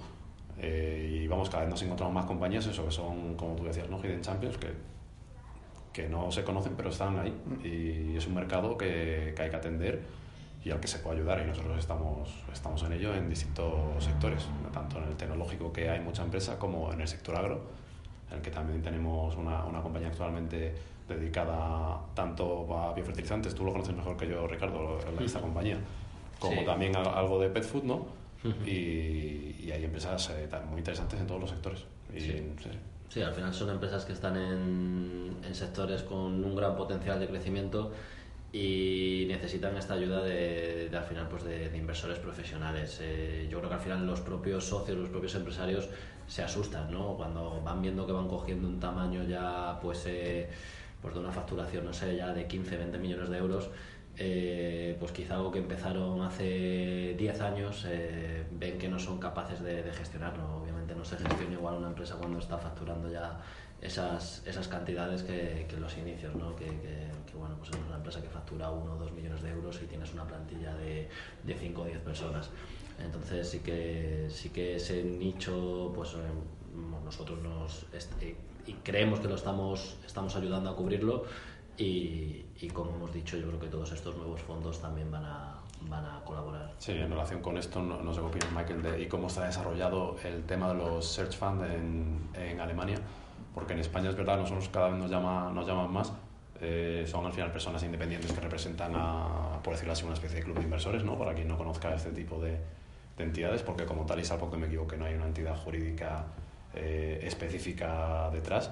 Eh, 0.59 1.21
y 1.23 1.27
vamos, 1.27 1.49
cada 1.49 1.63
vez 1.63 1.71
nos 1.71 1.81
encontramos 1.81 2.13
más 2.13 2.25
compañías, 2.25 2.67
eso 2.67 2.85
que 2.85 2.91
son, 2.91 3.35
como 3.35 3.55
tú 3.55 3.63
decías, 3.63 3.89
¿no? 3.89 3.99
Hidden 3.99 4.21
Champions, 4.21 4.57
que, 4.59 4.67
que 5.91 6.07
no 6.07 6.31
se 6.31 6.43
conocen 6.43 6.73
pero 6.77 6.89
están 6.89 7.17
ahí. 7.17 7.33
Y 7.63 8.15
es 8.15 8.27
un 8.27 8.35
mercado 8.35 8.77
que, 8.77 9.33
que 9.35 9.41
hay 9.41 9.49
que 9.49 9.55
atender 9.55 10.01
y 10.63 10.69
al 10.69 10.79
que 10.79 10.87
se 10.87 10.99
puede 10.99 11.17
ayudar 11.17 11.41
y 11.43 11.47
nosotros 11.47 11.79
estamos, 11.79 12.29
estamos 12.53 12.83
en 12.83 12.93
ello 12.93 13.15
en 13.15 13.27
distintos 13.27 14.03
sectores, 14.03 14.47
tanto 14.71 14.99
en 14.99 15.05
el 15.05 15.15
tecnológico 15.15 15.73
que 15.73 15.89
hay 15.89 16.01
mucha 16.01 16.23
empresa 16.23 16.59
como 16.59 16.93
en 16.93 17.01
el 17.01 17.07
sector 17.07 17.35
agro, 17.35 17.63
en 18.29 18.37
el 18.37 18.43
que 18.43 18.51
también 18.51 18.83
tenemos 18.83 19.35
una, 19.37 19.65
una 19.65 19.81
compañía 19.81 20.09
actualmente 20.09 20.75
dedicada 21.15 21.99
tanto 22.13 22.67
a 22.77 22.93
biofertilizantes, 22.93 23.53
tú 23.55 23.63
lo 23.65 23.71
conoces 23.71 23.95
mejor 23.95 24.17
que 24.17 24.27
yo, 24.27 24.47
Ricardo, 24.47 24.97
esta 25.19 25.39
compañía, 25.41 25.77
como 26.39 26.59
Sí. 26.61 26.65
también 26.65 26.95
a- 26.95 27.01
algo 27.03 27.39
de 27.39 27.49
pet 27.49 27.63
food, 27.63 27.83
¿no? 27.83 28.05
y, 28.65 29.55
y 29.65 29.71
hay 29.71 29.83
empresas 29.85 30.31
eh, 30.31 30.49
muy 30.69 30.79
interesantes 30.79 31.19
en 31.19 31.27
todos 31.27 31.39
los 31.41 31.49
sectores. 31.51 31.83
Y, 32.11 32.19
Sí. 32.19 32.31
sí. 32.63 32.69
Sí, 33.09 33.21
al 33.21 33.33
final 33.33 33.53
son 33.53 33.69
empresas 33.69 34.05
que 34.05 34.13
están 34.13 34.35
en, 34.37 35.35
en 35.45 35.53
sectores 35.53 36.01
con 36.03 36.43
un 36.43 36.55
gran 36.55 36.75
potencial 36.77 37.19
de 37.19 37.27
crecimiento 37.27 37.91
y 38.53 39.25
necesitan 39.27 39.75
esta 39.77 39.93
ayuda 39.95 40.23
de, 40.23 40.89
de, 40.89 40.97
al 40.97 41.03
final 41.03 41.27
pues 41.29 41.43
de, 41.43 41.69
de 41.69 41.77
inversores 41.77 42.17
profesionales. 42.19 42.99
Eh, 43.01 43.47
yo 43.51 43.57
creo 43.59 43.69
que 43.69 43.75
al 43.75 43.81
final 43.81 44.07
los 44.07 44.21
propios 44.21 44.65
socios, 44.65 44.97
los 44.97 45.09
propios 45.09 45.35
empresarios 45.35 45.89
se 46.27 46.41
asustan, 46.41 46.89
¿no? 46.91 47.15
Cuando 47.15 47.61
van 47.61 47.81
viendo 47.81 48.05
que 48.07 48.13
van 48.13 48.27
cogiendo 48.27 48.67
un 48.67 48.79
tamaño 48.79 49.23
ya 49.23 49.77
pues, 49.81 50.03
eh, 50.07 50.49
pues 51.01 51.13
de 51.13 51.19
una 51.19 51.31
facturación, 51.31 51.85
no 51.85 51.93
sé, 51.93 52.15
ya 52.15 52.33
de 52.33 52.47
15, 52.47 52.77
20 52.77 52.97
millones 52.97 53.29
de 53.29 53.37
euros, 53.37 53.69
eh, 54.17 54.95
pues 54.99 55.11
quizá 55.11 55.35
algo 55.35 55.51
que 55.51 55.59
empezaron 55.59 56.21
hace 56.21 57.15
10 57.17 57.41
años 57.41 57.85
eh, 57.87 58.45
ven 58.51 58.77
que 58.77 58.89
no 58.89 58.99
son 58.99 59.19
capaces 59.19 59.61
de, 59.61 59.81
de 59.83 59.91
gestionarlo. 59.93 60.57
Obviamente 60.61 60.93
no 60.95 61.05
se 61.05 61.17
gestiona 61.17 61.53
igual 61.53 61.75
una 61.75 61.87
empresa 61.87 62.15
cuando 62.15 62.39
está 62.39 62.57
facturando 62.57 63.09
ya 63.11 63.39
esas, 63.81 64.45
esas 64.45 64.67
cantidades 64.67 65.23
que, 65.23 65.65
que 65.67 65.77
los 65.77 65.97
inicios, 65.97 66.35
¿no? 66.35 66.55
que, 66.55 66.65
que, 66.65 67.35
bueno, 67.35 67.55
pues 67.57 67.71
es 67.71 67.77
una 67.87 67.97
empresa 67.97 68.21
que 68.21 68.29
factura 68.29 68.69
1 68.69 68.93
o 68.93 68.97
2 68.97 69.11
millones 69.13 69.41
de 69.41 69.49
euros 69.49 69.79
y 69.81 69.87
tienes 69.87 70.13
una 70.13 70.25
plantilla 70.25 70.75
de, 70.75 71.09
de 71.43 71.53
5 71.55 71.81
o 71.81 71.85
10 71.85 71.99
personas. 71.99 72.49
Entonces 72.99 73.49
sí 73.49 73.59
que, 73.59 74.27
sí 74.29 74.49
que 74.49 74.75
ese 74.75 75.03
nicho, 75.03 75.91
pues 75.95 76.15
nosotros 77.03 77.41
nos 77.41 77.85
eh, 78.21 78.35
y 78.65 78.73
creemos 78.73 79.19
que 79.19 79.27
lo 79.27 79.35
estamos, 79.35 79.97
estamos 80.05 80.35
ayudando 80.35 80.69
a 80.69 80.75
cubrirlo 80.75 81.25
y, 81.77 82.45
y, 82.59 82.69
como 82.73 82.95
hemos 82.95 83.13
dicho, 83.13 83.37
yo 83.37 83.47
creo 83.47 83.59
que 83.59 83.67
todos 83.67 83.91
estos 83.91 84.15
nuevos 84.15 84.41
fondos 84.41 84.79
también 84.79 85.09
van 85.09 85.25
a, 85.25 85.55
van 85.89 86.05
a 86.05 86.23
colaborar. 86.23 86.71
Sí, 86.77 86.91
en 86.91 87.09
relación 87.09 87.41
con 87.41 87.57
esto, 87.57 87.81
no, 87.81 88.01
no 88.01 88.13
sé 88.13 88.19
qué 88.19 88.25
opinas, 88.25 88.51
Michael, 88.51 88.81
de, 88.83 89.01
y 89.01 89.07
cómo 89.07 89.27
está 89.27 89.45
desarrollado 89.45 90.17
el 90.23 90.43
tema 90.43 90.67
de 90.69 90.75
los 90.75 91.05
search 91.05 91.37
funds 91.37 91.63
en, 91.63 92.29
en 92.35 92.59
Alemania, 92.59 92.97
porque 93.53 93.73
en 93.73 93.79
España 93.79 94.09
es 94.09 94.15
verdad, 94.15 94.37
nosotros 94.37 94.69
cada 94.69 94.89
vez 94.89 94.99
nos, 94.99 95.09
llama, 95.09 95.51
nos 95.53 95.65
llaman 95.65 95.91
más, 95.91 96.13
eh, 96.59 97.05
son 97.07 97.25
al 97.25 97.33
final 97.33 97.51
personas 97.51 97.81
independientes 97.83 98.31
que 98.31 98.39
representan 98.39 98.91
a, 98.95 99.59
por 99.63 99.73
decirlo 99.73 99.93
así, 99.93 100.03
una 100.03 100.13
especie 100.13 100.37
de 100.37 100.43
club 100.43 100.57
de 100.57 100.63
inversores, 100.63 101.03
¿no? 101.03 101.17
Para 101.17 101.33
quien 101.33 101.47
no 101.47 101.57
conozca 101.57 101.95
este 101.95 102.11
tipo 102.11 102.39
de, 102.39 102.59
de 103.17 103.23
entidades, 103.23 103.63
porque 103.63 103.85
como 103.85 104.05
tal, 104.05 104.19
y 104.19 104.25
salvo 104.25 104.51
que 104.51 104.57
me 104.57 104.67
equivoque, 104.67 104.97
no 104.97 105.05
hay 105.05 105.15
una 105.15 105.25
entidad 105.25 105.55
jurídica 105.57 106.25
eh, 106.75 107.19
específica 107.23 108.29
detrás 108.31 108.71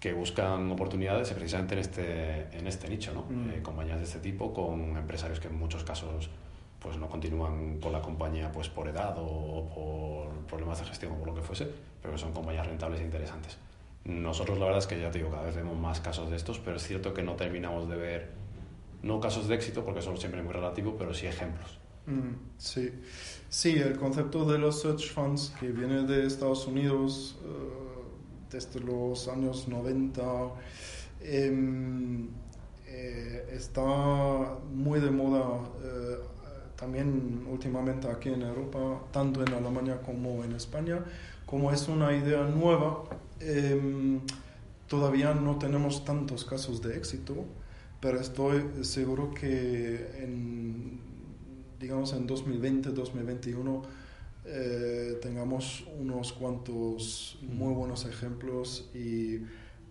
que 0.00 0.12
buscan 0.12 0.70
oportunidades 0.70 1.30
precisamente 1.32 1.74
en 1.74 1.80
este, 1.80 2.56
en 2.56 2.66
este 2.66 2.88
nicho, 2.88 3.12
¿no? 3.12 3.24
Mm. 3.28 3.50
Eh, 3.50 3.62
compañías 3.62 3.98
de 3.98 4.04
este 4.04 4.20
tipo 4.20 4.54
con 4.54 4.96
empresarios 4.96 5.40
que 5.40 5.48
en 5.48 5.58
muchos 5.58 5.82
casos 5.84 6.30
pues 6.78 6.96
no 6.96 7.08
continúan 7.08 7.80
con 7.80 7.92
la 7.92 8.00
compañía 8.00 8.52
pues 8.52 8.68
por 8.68 8.86
edad 8.86 9.16
o, 9.18 9.68
por 9.74 10.46
problemas 10.46 10.78
de 10.78 10.86
gestión 10.86 11.12
o 11.12 11.16
por 11.16 11.28
lo 11.28 11.34
que 11.34 11.42
fuese, 11.42 11.68
pero 12.00 12.14
que 12.14 12.20
son 12.20 12.32
compañías 12.32 12.66
rentables 12.66 13.00
e 13.00 13.04
interesantes. 13.04 13.58
Nosotros 14.04 14.58
la 14.58 14.66
verdad 14.66 14.78
es 14.78 14.86
que 14.86 15.00
ya 15.00 15.10
te 15.10 15.18
digo, 15.18 15.30
cada 15.30 15.42
vez 15.42 15.56
vemos 15.56 15.76
más 15.76 16.00
casos 16.00 16.30
de 16.30 16.36
estos, 16.36 16.60
pero 16.60 16.76
es 16.76 16.86
cierto 16.86 17.12
que 17.12 17.22
no 17.22 17.34
terminamos 17.34 17.88
de 17.88 17.96
ver, 17.96 18.30
no 19.02 19.18
casos 19.18 19.48
de 19.48 19.56
éxito, 19.56 19.84
porque 19.84 20.00
son 20.00 20.16
siempre 20.16 20.42
muy 20.42 20.52
relativos, 20.52 20.94
pero 20.96 21.12
sí 21.12 21.26
ejemplos. 21.26 21.78
Mm, 22.08 22.36
sí. 22.56 22.90
sí, 23.50 23.76
el 23.76 23.98
concepto 23.98 24.46
de 24.46 24.56
los 24.56 24.80
search 24.80 25.12
funds 25.12 25.52
que 25.60 25.70
viene 25.70 26.04
de 26.04 26.26
Estados 26.26 26.66
Unidos 26.66 27.36
uh, 27.44 28.50
desde 28.50 28.80
los 28.80 29.28
años 29.28 29.68
90 29.68 30.22
em, 31.20 32.28
eh, 32.86 33.46
está 33.52 34.58
muy 34.72 35.00
de 35.00 35.10
moda 35.10 35.60
eh, 35.82 36.18
también 36.76 37.46
últimamente 37.50 38.08
aquí 38.08 38.30
en 38.30 38.40
Europa, 38.40 39.02
tanto 39.12 39.44
en 39.44 39.52
Alemania 39.52 40.00
como 40.00 40.42
en 40.44 40.52
España. 40.52 41.04
Como 41.44 41.70
es 41.72 41.88
una 41.88 42.16
idea 42.16 42.44
nueva, 42.44 43.04
em, 43.40 44.20
todavía 44.86 45.34
no 45.34 45.58
tenemos 45.58 46.06
tantos 46.06 46.44
casos 46.46 46.80
de 46.80 46.96
éxito, 46.96 47.44
pero 48.00 48.18
estoy 48.18 48.64
seguro 48.82 49.34
que 49.34 50.22
en 50.22 51.07
digamos, 51.78 52.12
en 52.12 52.26
2020, 52.26 52.90
2021 52.90 53.82
eh, 54.50 55.18
tengamos 55.20 55.84
unos 55.98 56.32
cuantos 56.32 57.38
muy 57.42 57.74
buenos 57.74 58.06
ejemplos 58.06 58.88
y 58.94 59.42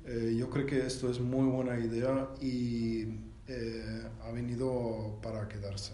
eh, 0.05 0.35
yo 0.35 0.49
creo 0.49 0.65
que 0.65 0.85
esto 0.85 1.11
es 1.11 1.19
muy 1.19 1.47
buena 1.47 1.77
idea 1.79 2.29
y 2.41 3.03
eh, 3.47 4.07
ha 4.23 4.31
venido 4.31 5.19
para 5.21 5.47
quedarse. 5.47 5.93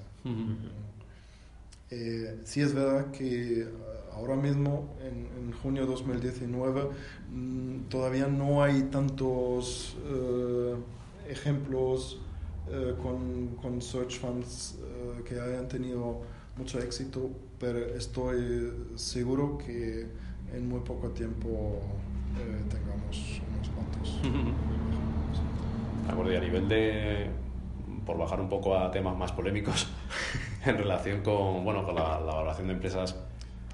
sí 2.45 2.62
es 2.62 2.73
verdad 2.73 3.12
que 3.12 3.67
ahora 4.13 4.36
mismo, 4.36 4.95
en, 5.01 5.27
en 5.38 5.51
junio 5.51 5.86
2019, 5.86 6.89
mm, 7.32 7.89
todavía 7.89 8.27
no 8.27 8.63
hay 8.63 8.84
tantos 8.84 9.97
ejemplos 11.27 12.22
con, 13.02 13.56
con, 13.62 13.82
search 13.82 14.19
funds 14.19 14.80
que 15.26 15.39
hayan 15.39 15.67
tenido 15.67 16.21
mucho 16.58 16.80
éxito, 16.80 17.30
pero 17.60 17.80
estoy 17.80 18.71
seguro 18.95 19.58
que 19.58 20.08
en 20.54 20.69
muy 20.69 20.82
poco 20.82 21.10
tiempo 21.10 21.82
eh, 22.38 22.63
tengamos 22.69 23.41
unos 23.56 23.69
cuantos. 23.69 24.19
Y 26.06 26.36
a 26.36 26.39
nivel 26.39 26.67
de, 26.67 27.30
por 28.06 28.17
bajar 28.17 28.39
un 28.41 28.49
poco 28.49 28.78
a 28.78 28.91
temas 28.91 29.15
más 29.17 29.32
polémicos, 29.32 29.88
en 30.65 30.78
relación 30.78 31.21
con, 31.21 31.63
bueno, 31.63 31.86
con 31.86 31.95
la, 31.95 32.19
la, 32.19 32.34
valoración 32.34 32.67
de 32.67 32.73
empresas, 32.73 33.15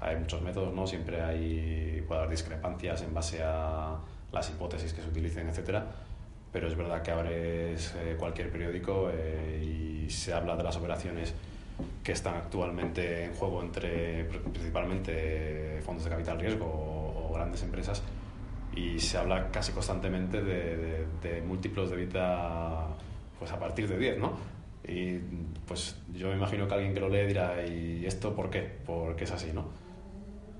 hay 0.00 0.16
muchos 0.16 0.40
métodos, 0.40 0.72
¿no? 0.72 0.86
Siempre 0.86 1.20
hay, 1.22 2.04
puede 2.06 2.20
haber 2.20 2.30
discrepancias 2.30 3.02
en 3.02 3.12
base 3.12 3.42
a 3.42 3.98
las 4.32 4.48
hipótesis 4.48 4.92
que 4.92 5.02
se 5.02 5.08
utilicen, 5.08 5.48
etcétera 5.48 5.86
pero 6.52 6.68
es 6.68 6.76
verdad 6.76 7.02
que 7.02 7.10
abres 7.10 7.94
eh, 7.96 8.16
cualquier 8.18 8.50
periódico 8.50 9.10
eh, 9.12 10.04
y 10.06 10.10
se 10.10 10.32
habla 10.32 10.56
de 10.56 10.62
las 10.62 10.76
operaciones 10.76 11.34
que 12.02 12.12
están 12.12 12.34
actualmente 12.34 13.24
en 13.24 13.34
juego 13.34 13.62
entre 13.62 14.24
principalmente 14.24 15.80
fondos 15.84 16.04
de 16.04 16.10
capital 16.10 16.38
riesgo 16.38 16.66
o, 16.66 17.32
grandes 17.32 17.62
empresas 17.62 18.02
y 18.74 18.98
se 18.98 19.16
habla 19.16 19.50
casi 19.50 19.72
constantemente 19.72 20.42
de, 20.42 21.06
de, 21.22 21.40
múltiplos 21.40 21.90
de 21.90 21.96
vida 21.96 22.88
pues 23.38 23.50
a 23.50 23.58
partir 23.58 23.88
de 23.88 23.96
10, 23.96 24.18
¿no? 24.18 24.32
Y 24.86 25.18
pues 25.66 25.96
yo 26.12 26.28
me 26.28 26.34
imagino 26.34 26.68
que 26.68 26.74
alguien 26.74 26.92
que 26.92 27.00
lo 27.00 27.08
lee 27.08 27.26
dirá, 27.26 27.64
¿y 27.64 28.04
esto 28.04 28.34
por 28.34 28.50
qué? 28.50 28.68
Porque 28.84 29.24
es 29.24 29.30
así, 29.30 29.52
¿no? 29.54 29.68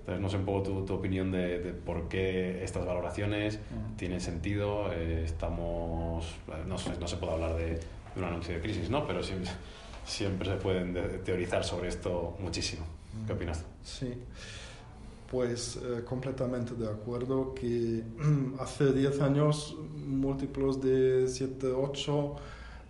Entonces, 0.01 0.21
no 0.21 0.29
sé 0.29 0.37
un 0.37 0.45
poco 0.45 0.63
tu, 0.63 0.85
tu 0.85 0.95
opinión 0.95 1.31
de, 1.31 1.59
de, 1.59 1.73
por 1.73 2.09
qué 2.09 2.65
estas 2.65 2.85
valoraciones 2.85 3.57
uh 3.57 3.97
tienen 3.97 4.21
sentido. 4.21 4.91
Eh, 4.93 5.25
estamos, 5.25 6.25
no, 6.67 6.77
no, 7.01 7.09
se 7.09 7.17
puede 7.17 7.33
hablar 7.33 7.55
de, 7.57 7.75
de, 7.75 7.81
un 8.17 8.25
anuncio 8.25 8.55
de 8.55 8.61
crisis, 8.61 8.89
¿no? 8.89 9.07
Pero 9.07 9.23
siempre, 9.23 9.51
siempre 10.07 10.49
se 10.49 10.57
pueden 10.57 10.95
de, 10.95 11.03
teorizar 11.19 11.65
sobre 11.65 11.89
esto 11.89 12.37
muchísimo. 12.41 12.87
¿Qué 13.27 13.33
opinas? 13.33 13.65
Sí, 13.83 14.15
pues 15.31 15.77
eh, 15.77 16.03
completamente 16.05 16.75
de 16.75 16.89
acuerdo 16.89 17.55
que 17.55 18.03
hace 18.59 18.93
10 18.93 19.21
años 19.21 19.77
múltiplos 19.97 20.81
de 20.81 21.29
7, 21.29 21.69
8 21.69 22.37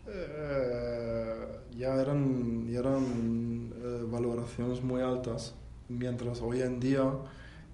eh, 0.07 1.61
ya 1.77 2.01
eran, 2.01 2.66
ya 2.68 2.81
eran 2.81 3.73
eh, 3.77 4.05
valoraciones 4.11 4.83
muy 4.83 5.03
altas 5.03 5.55
mientras 5.90 6.40
hoy 6.40 6.62
en 6.62 6.81
día, 6.81 7.05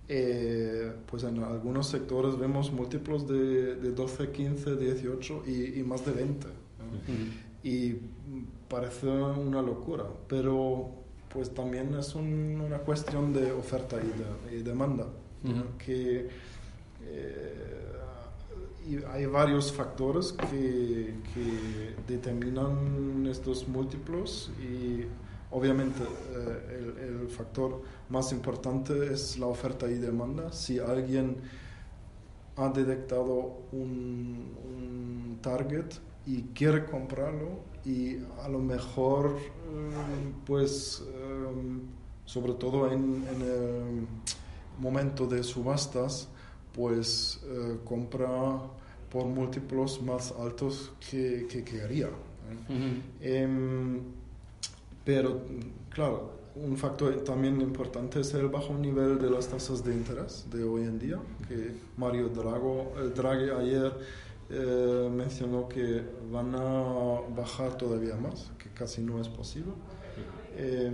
eh, 0.08 0.92
pues 1.06 1.24
en 1.24 1.42
algunos 1.42 1.88
sectores 1.88 2.38
vemos 2.38 2.72
múltiplos 2.72 3.28
de, 3.28 3.76
de 3.76 3.92
12, 3.92 4.30
15, 4.30 4.76
18 4.76 5.42
y, 5.46 5.80
y 5.80 5.82
más 5.82 6.04
de 6.04 6.12
20. 6.12 6.46
¿no? 6.46 6.52
Uh-huh. 6.52 7.30
Y 7.62 7.96
parece 8.68 9.08
una 9.08 9.62
locura, 9.62 10.04
pero 10.28 10.90
pues 11.32 11.52
también 11.52 11.94
es 11.94 12.14
un, 12.14 12.60
una 12.64 12.78
cuestión 12.78 13.32
de 13.32 13.52
oferta 13.52 13.96
y, 13.96 14.50
de, 14.50 14.58
y 14.58 14.62
demanda, 14.62 15.06
que 15.78 16.28
eh, 17.04 17.76
y 18.88 19.02
hay 19.12 19.26
varios 19.26 19.72
factores 19.72 20.32
que, 20.32 21.14
que 21.34 21.94
determinan 22.06 23.26
estos 23.28 23.66
múltiplos 23.66 24.50
y 24.62 25.04
Obviamente 25.50 26.02
eh, 26.02 26.94
el, 26.98 27.20
el, 27.20 27.28
factor 27.28 27.82
más 28.08 28.32
importante 28.32 29.12
es 29.12 29.38
la 29.38 29.46
oferta 29.46 29.88
y 29.88 29.94
demanda. 29.94 30.52
Si 30.52 30.78
alguien 30.78 31.36
ha 32.56 32.68
detectado 32.68 33.60
un, 33.72 34.56
un 34.64 35.38
target 35.40 35.86
y 36.26 36.42
quiere 36.54 36.84
comprarlo 36.86 37.60
y 37.84 38.16
a 38.42 38.48
lo 38.48 38.58
mejor 38.58 39.36
eh, 39.38 40.32
pues 40.44 41.04
eh, 41.06 41.46
sobre 42.24 42.54
todo 42.54 42.90
en, 42.90 43.24
en, 43.32 43.42
el 43.42 44.06
momento 44.80 45.26
de 45.26 45.44
subastas 45.44 46.28
pues 46.74 47.40
compra 47.84 48.60
por 49.10 49.24
múltiplos 49.24 50.02
más 50.02 50.34
altos 50.38 50.92
que, 51.10 51.46
que 51.48 51.64
quería. 51.64 52.08
Uh 52.08 52.72
-huh. 52.72 54.02
Eh, 55.06 55.12
pero, 55.12 55.40
claro, 55.90 56.32
un 56.56 56.76
factor 56.76 57.14
también 57.22 57.60
importante 57.60 58.20
es 58.20 58.34
el 58.34 58.48
bajo 58.48 58.74
nivel 58.74 59.18
de 59.18 59.30
las 59.30 59.48
tasas 59.48 59.84
de 59.84 59.92
interés 59.92 60.46
de 60.50 60.64
hoy 60.64 60.82
en 60.82 60.98
día, 60.98 61.20
que 61.48 61.72
Mario 61.96 62.28
Drago, 62.28 62.92
eh, 62.96 63.12
Draghi 63.14 63.50
ayer 63.50 63.92
eh, 64.48 65.10
mencionó 65.14 65.68
que 65.68 66.02
van 66.32 66.54
a 66.54 67.20
bajar 67.36 67.76
todavía 67.76 68.16
más, 68.16 68.50
que 68.58 68.70
casi 68.70 69.02
no 69.02 69.20
es 69.20 69.28
posible. 69.28 69.72
Eh, 70.56 70.90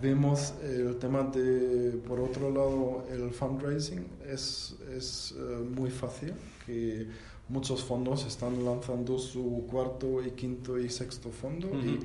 vemos 0.00 0.54
el 0.62 0.96
tema 0.96 1.22
de, 1.24 2.00
por 2.06 2.20
otro 2.20 2.50
lado, 2.50 3.04
el 3.10 3.30
fundraising 3.30 4.06
es, 4.28 4.76
es 4.96 5.32
uh, 5.32 5.64
muy 5.64 5.90
fácil, 5.90 6.34
que 6.66 7.08
muchos 7.48 7.82
fondos 7.82 8.26
están 8.26 8.64
lanzando 8.64 9.18
su 9.18 9.66
cuarto 9.70 10.22
y 10.22 10.30
quinto 10.32 10.78
y 10.78 10.88
sexto 10.88 11.30
fondo 11.30 11.68
uh 11.68 11.72
-huh. 11.72 11.84
y 11.84 12.00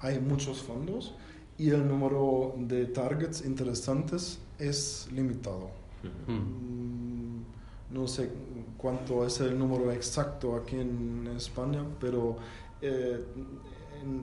hay 0.00 0.20
muchos 0.20 0.62
fondos 0.62 1.14
y 1.58 1.70
el 1.70 1.86
número 1.86 2.54
de 2.58 2.86
targets 2.86 3.44
interesantes 3.44 4.38
es 4.58 5.08
limitado. 5.12 5.70
Uh 6.04 6.30
-huh. 6.30 7.42
no 7.90 8.06
sé 8.06 8.30
cuánto 8.76 9.24
es 9.26 9.40
el 9.40 9.58
número 9.58 9.90
exacto 9.90 10.54
aquí 10.56 10.76
en 10.76 11.28
España, 11.36 11.82
pero 11.98 12.36
eh, 12.82 13.24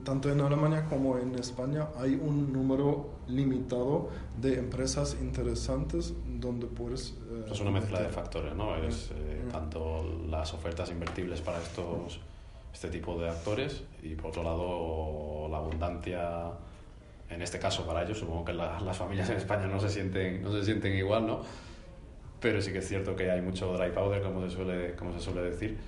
tanto 0.04 0.30
en 0.30 0.40
Alemania 0.40 0.86
como 0.86 1.18
en 1.18 1.34
España 1.34 1.88
hay 1.98 2.14
un 2.14 2.52
número 2.52 3.10
limitado 3.26 4.08
de 4.40 4.58
empresas 4.58 5.16
interesantes 5.20 6.14
donde 6.40 6.66
puedes... 6.66 7.14
Eh, 7.30 7.50
es 7.50 7.60
una 7.60 7.70
mezcla 7.70 8.00
de 8.00 8.08
factores, 8.08 8.54
¿no? 8.54 8.76
Es 8.76 9.10
eh, 9.14 9.44
tanto 9.50 10.04
las 10.28 10.54
ofertas 10.54 10.90
invertibles 10.90 11.40
para 11.40 11.60
estos, 11.60 12.20
este 12.74 12.88
tipo 12.88 13.16
de 13.16 13.30
actores 13.30 13.84
y 14.02 14.16
por 14.16 14.26
otro 14.26 14.42
lado 14.42 15.48
la 15.48 15.58
abundancia, 15.58 16.50
en 17.30 17.40
este 17.40 17.58
caso 17.60 17.86
para 17.86 18.02
ellos, 18.02 18.18
supongo 18.18 18.44
que 18.44 18.52
las 18.52 18.96
familias 18.96 19.30
en 19.30 19.36
España 19.36 19.66
no 19.66 19.78
se 19.78 19.88
sienten, 19.88 20.42
no 20.42 20.52
se 20.52 20.64
sienten 20.64 20.92
igual, 20.94 21.26
¿no? 21.26 21.42
Pero 22.40 22.60
sí 22.60 22.72
que 22.72 22.78
es 22.78 22.88
cierto 22.88 23.14
que 23.14 23.30
hay 23.30 23.40
mucho 23.40 23.72
dry 23.78 23.90
powder, 23.92 24.20
como 24.20 24.42
se 24.42 24.54
suele, 24.54 24.94
como 24.96 25.12
se 25.14 25.20
suele 25.20 25.42
decir. 25.42 25.78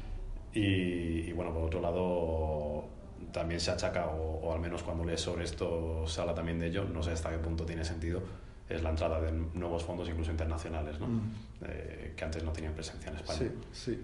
Y, 0.55 1.29
y 1.29 1.33
bueno, 1.33 1.53
por 1.53 1.64
otro 1.64 1.81
lado, 1.81 2.85
también 3.33 3.61
se 3.61 3.72
achaca, 3.72 4.07
o, 4.07 4.55
al 4.55 4.61
menos 4.61 4.83
cuando 4.83 5.05
lees 5.05 5.20
sobre 5.20 5.44
esto 5.44 6.07
se 6.07 6.20
habla 6.20 6.35
también 6.35 6.59
de 6.59 6.68
ello, 6.68 6.85
no 6.85 7.03
sé 7.03 7.11
hasta 7.11 7.31
qué 7.31 7.38
punto 7.38 7.66
tiene 7.66 7.85
sentido, 7.85 8.22
es 8.68 8.83
la 8.83 8.90
entrada 8.90 9.20
de 9.20 9.33
nuevos 9.33 9.83
fondos, 9.85 10.09
incluso 10.09 10.31
internacionales, 10.31 10.99
¿no? 10.99 11.09
Mm. 11.09 11.35
Eh, 11.66 12.14
que 12.16 12.25
antes 12.25 12.42
no 12.42 12.53
tenían 12.53 12.72
presencia 12.72 13.11
en 13.11 13.16
España. 13.16 13.38
Sí, 13.38 13.51
sí. 13.72 14.03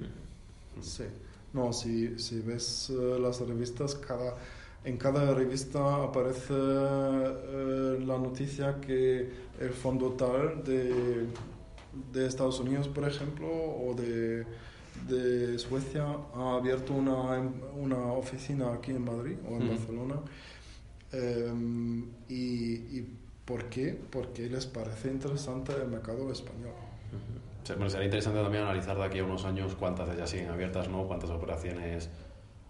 Mm. 0.76 0.82
sí. 0.82 1.04
No, 1.52 1.72
si, 1.72 2.18
si 2.18 2.40
ves 2.40 2.90
eh, 2.90 3.18
las 3.20 3.40
revistas, 3.40 3.94
cada, 3.94 4.36
en 4.84 4.96
cada 4.96 5.34
revista 5.34 6.02
aparece 6.04 6.54
eh, 6.54 7.98
la 8.06 8.18
noticia 8.18 8.80
que 8.80 9.30
el 9.60 9.70
fondo 9.70 10.12
tal 10.12 10.64
de, 10.64 11.26
de 12.12 12.26
Estados 12.26 12.58
Unidos, 12.60 12.88
por 12.88 13.06
ejemplo, 13.06 13.48
o 13.48 13.94
de 13.94 14.46
de 15.08 15.58
Suecia 15.58 16.06
ha 16.34 16.54
abierto 16.56 16.94
una, 16.94 17.38
una 17.74 18.12
oficina 18.12 18.72
aquí 18.72 18.92
en 18.92 19.04
Madrid 19.04 19.36
o 19.48 19.56
en 19.56 19.68
Barcelona. 19.68 20.16
Em, 21.12 22.04
y, 22.28 22.98
y, 22.98 23.18
por 23.44 23.68
qué? 23.68 23.98
Porque 24.10 24.48
les 24.48 24.66
parece 24.66 25.08
interesante 25.08 25.72
el 25.74 25.88
mercado 25.88 26.30
español. 26.30 26.74
Sería 27.64 28.04
interesante 28.04 28.42
también 28.42 28.64
analizar 28.64 28.96
de 28.96 29.04
aquí 29.04 29.18
a 29.18 29.24
unos 29.24 29.44
años 29.44 29.74
cuántas 29.74 30.08
de 30.08 30.14
ellas 30.14 30.30
siguen 30.30 30.50
abiertas, 30.50 30.88
¿no? 30.88 31.06
cuántas 31.06 31.30
operaciones 31.30 32.08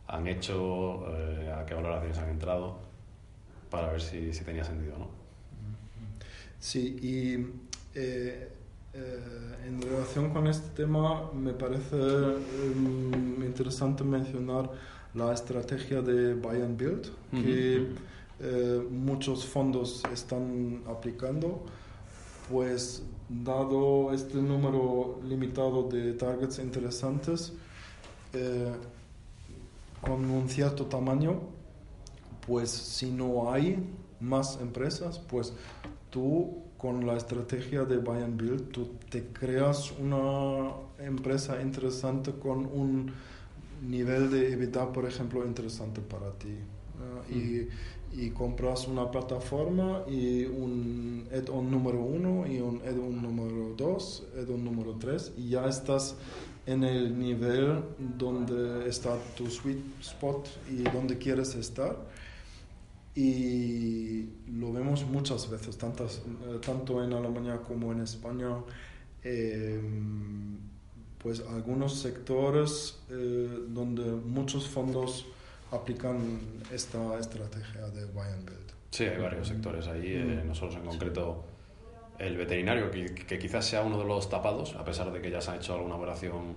han 0.06 0.26
hecho, 0.26 1.04
eh, 1.16 1.52
a 1.56 1.64
qué 1.64 1.74
valoraciones 1.74 2.18
han 2.18 2.30
entrado, 2.30 2.78
para 3.70 3.90
ver 3.90 4.00
si, 4.00 4.32
si 4.32 4.44
tenía 4.44 4.64
sentido. 4.64 4.98
¿no? 4.98 5.08
Sí, 6.58 6.96
y 7.02 7.34
eh, 7.98 8.48
eh, 8.94 9.18
en 9.66 9.80
relación 9.80 10.30
con 10.30 10.46
este 10.46 10.68
tema, 10.82 11.30
me 11.32 11.52
parece 11.52 11.96
em, 11.96 13.42
interesante 13.42 14.04
mencionar 14.04 14.70
la 15.14 15.32
estrategia 15.32 16.02
de 16.02 16.34
Buy 16.34 16.62
and 16.62 16.78
Build, 16.78 17.10
que 17.32 17.88
eh, 18.40 18.86
muchos 18.90 19.46
fondos 19.46 20.02
están 20.12 20.82
aplicando, 20.86 21.64
pues 22.50 23.02
dado 23.44 24.12
este 24.12 24.38
número 24.38 25.20
limitado 25.24 25.88
de 25.88 26.12
targets 26.12 26.58
interesantes, 26.58 27.52
eh, 28.32 28.72
con 30.00 30.28
un 30.28 30.48
cierto 30.48 30.86
tamaño, 30.86 31.40
pues 32.46 32.70
si 32.70 33.10
no 33.10 33.52
hay 33.52 33.88
más 34.20 34.60
empresas, 34.60 35.18
pues 35.18 35.52
tú 36.10 36.62
con 36.76 37.06
la 37.06 37.16
estrategia 37.16 37.84
de 37.84 37.98
Buy 37.98 38.22
and 38.22 38.40
Build, 38.40 38.70
tú 38.70 38.90
te 39.08 39.24
creas 39.28 39.92
una 40.00 40.72
empresa 40.98 41.62
interesante 41.62 42.32
con 42.32 42.66
un 42.66 43.12
nivel 43.88 44.30
de 44.30 44.52
EBITDA, 44.52 44.92
por 44.92 45.06
ejemplo, 45.06 45.46
interesante 45.46 46.00
para 46.00 46.32
ti. 46.32 46.56
y, 47.30 47.68
y, 48.12 48.30
compras 48.30 48.86
una 48.86 49.10
plataforma 49.10 50.04
y 50.08 50.44
un 50.44 51.28
add-on 51.32 51.70
número 51.70 52.00
uno 52.00 52.46
y 52.46 52.60
un 52.60 52.80
add-on 52.82 53.22
número 53.22 53.74
dos, 53.76 54.24
add-on 54.38 54.64
número 54.64 54.96
tres, 54.98 55.32
y 55.36 55.50
ya 55.50 55.66
estás 55.66 56.16
en 56.66 56.84
el 56.84 57.18
nivel 57.18 57.82
donde 57.98 58.88
está 58.88 59.18
tu 59.36 59.50
sweet 59.50 59.78
spot 60.00 60.48
y 60.70 60.82
donde 60.82 61.18
quieres 61.18 61.54
estar. 61.54 61.96
Y 63.14 64.26
lo 64.48 64.72
vemos 64.72 65.04
muchas 65.04 65.50
veces, 65.50 65.76
tantas, 65.76 66.18
eh, 66.18 66.58
tanto 66.64 67.04
en 67.04 67.12
Alemania 67.12 67.60
como 67.60 67.92
en 67.92 68.00
España, 68.00 68.56
em, 69.22 70.56
pues 71.18 71.40
algunos 71.40 72.00
sectores 72.00 72.98
eh, 73.10 73.66
donde 73.68 74.02
muchos 74.02 74.66
fondos 74.66 75.26
aplican 75.72 76.40
esta 76.72 77.18
estrategia 77.18 77.88
de 77.88 78.04
buy 78.06 78.28
and 78.28 78.44
build. 78.44 78.72
Sí, 78.90 79.04
hay 79.04 79.20
varios 79.20 79.48
sectores 79.48 79.86
ahí, 79.88 80.14
eh, 80.14 80.42
mm. 80.44 80.48
nosotros 80.48 80.76
en 80.76 80.86
concreto 80.86 81.44
el 82.18 82.36
veterinario, 82.36 82.90
que, 82.90 83.14
que, 83.14 83.38
quizás 83.38 83.66
sea 83.66 83.82
uno 83.82 83.98
de 83.98 84.04
los 84.04 84.28
tapados, 84.28 84.76
a 84.76 84.84
pesar 84.84 85.10
de 85.10 85.20
que 85.20 85.30
ya 85.30 85.40
se 85.40 85.50
ha 85.50 85.56
hecho 85.56 85.74
alguna 85.74 85.96
operación 85.96 86.56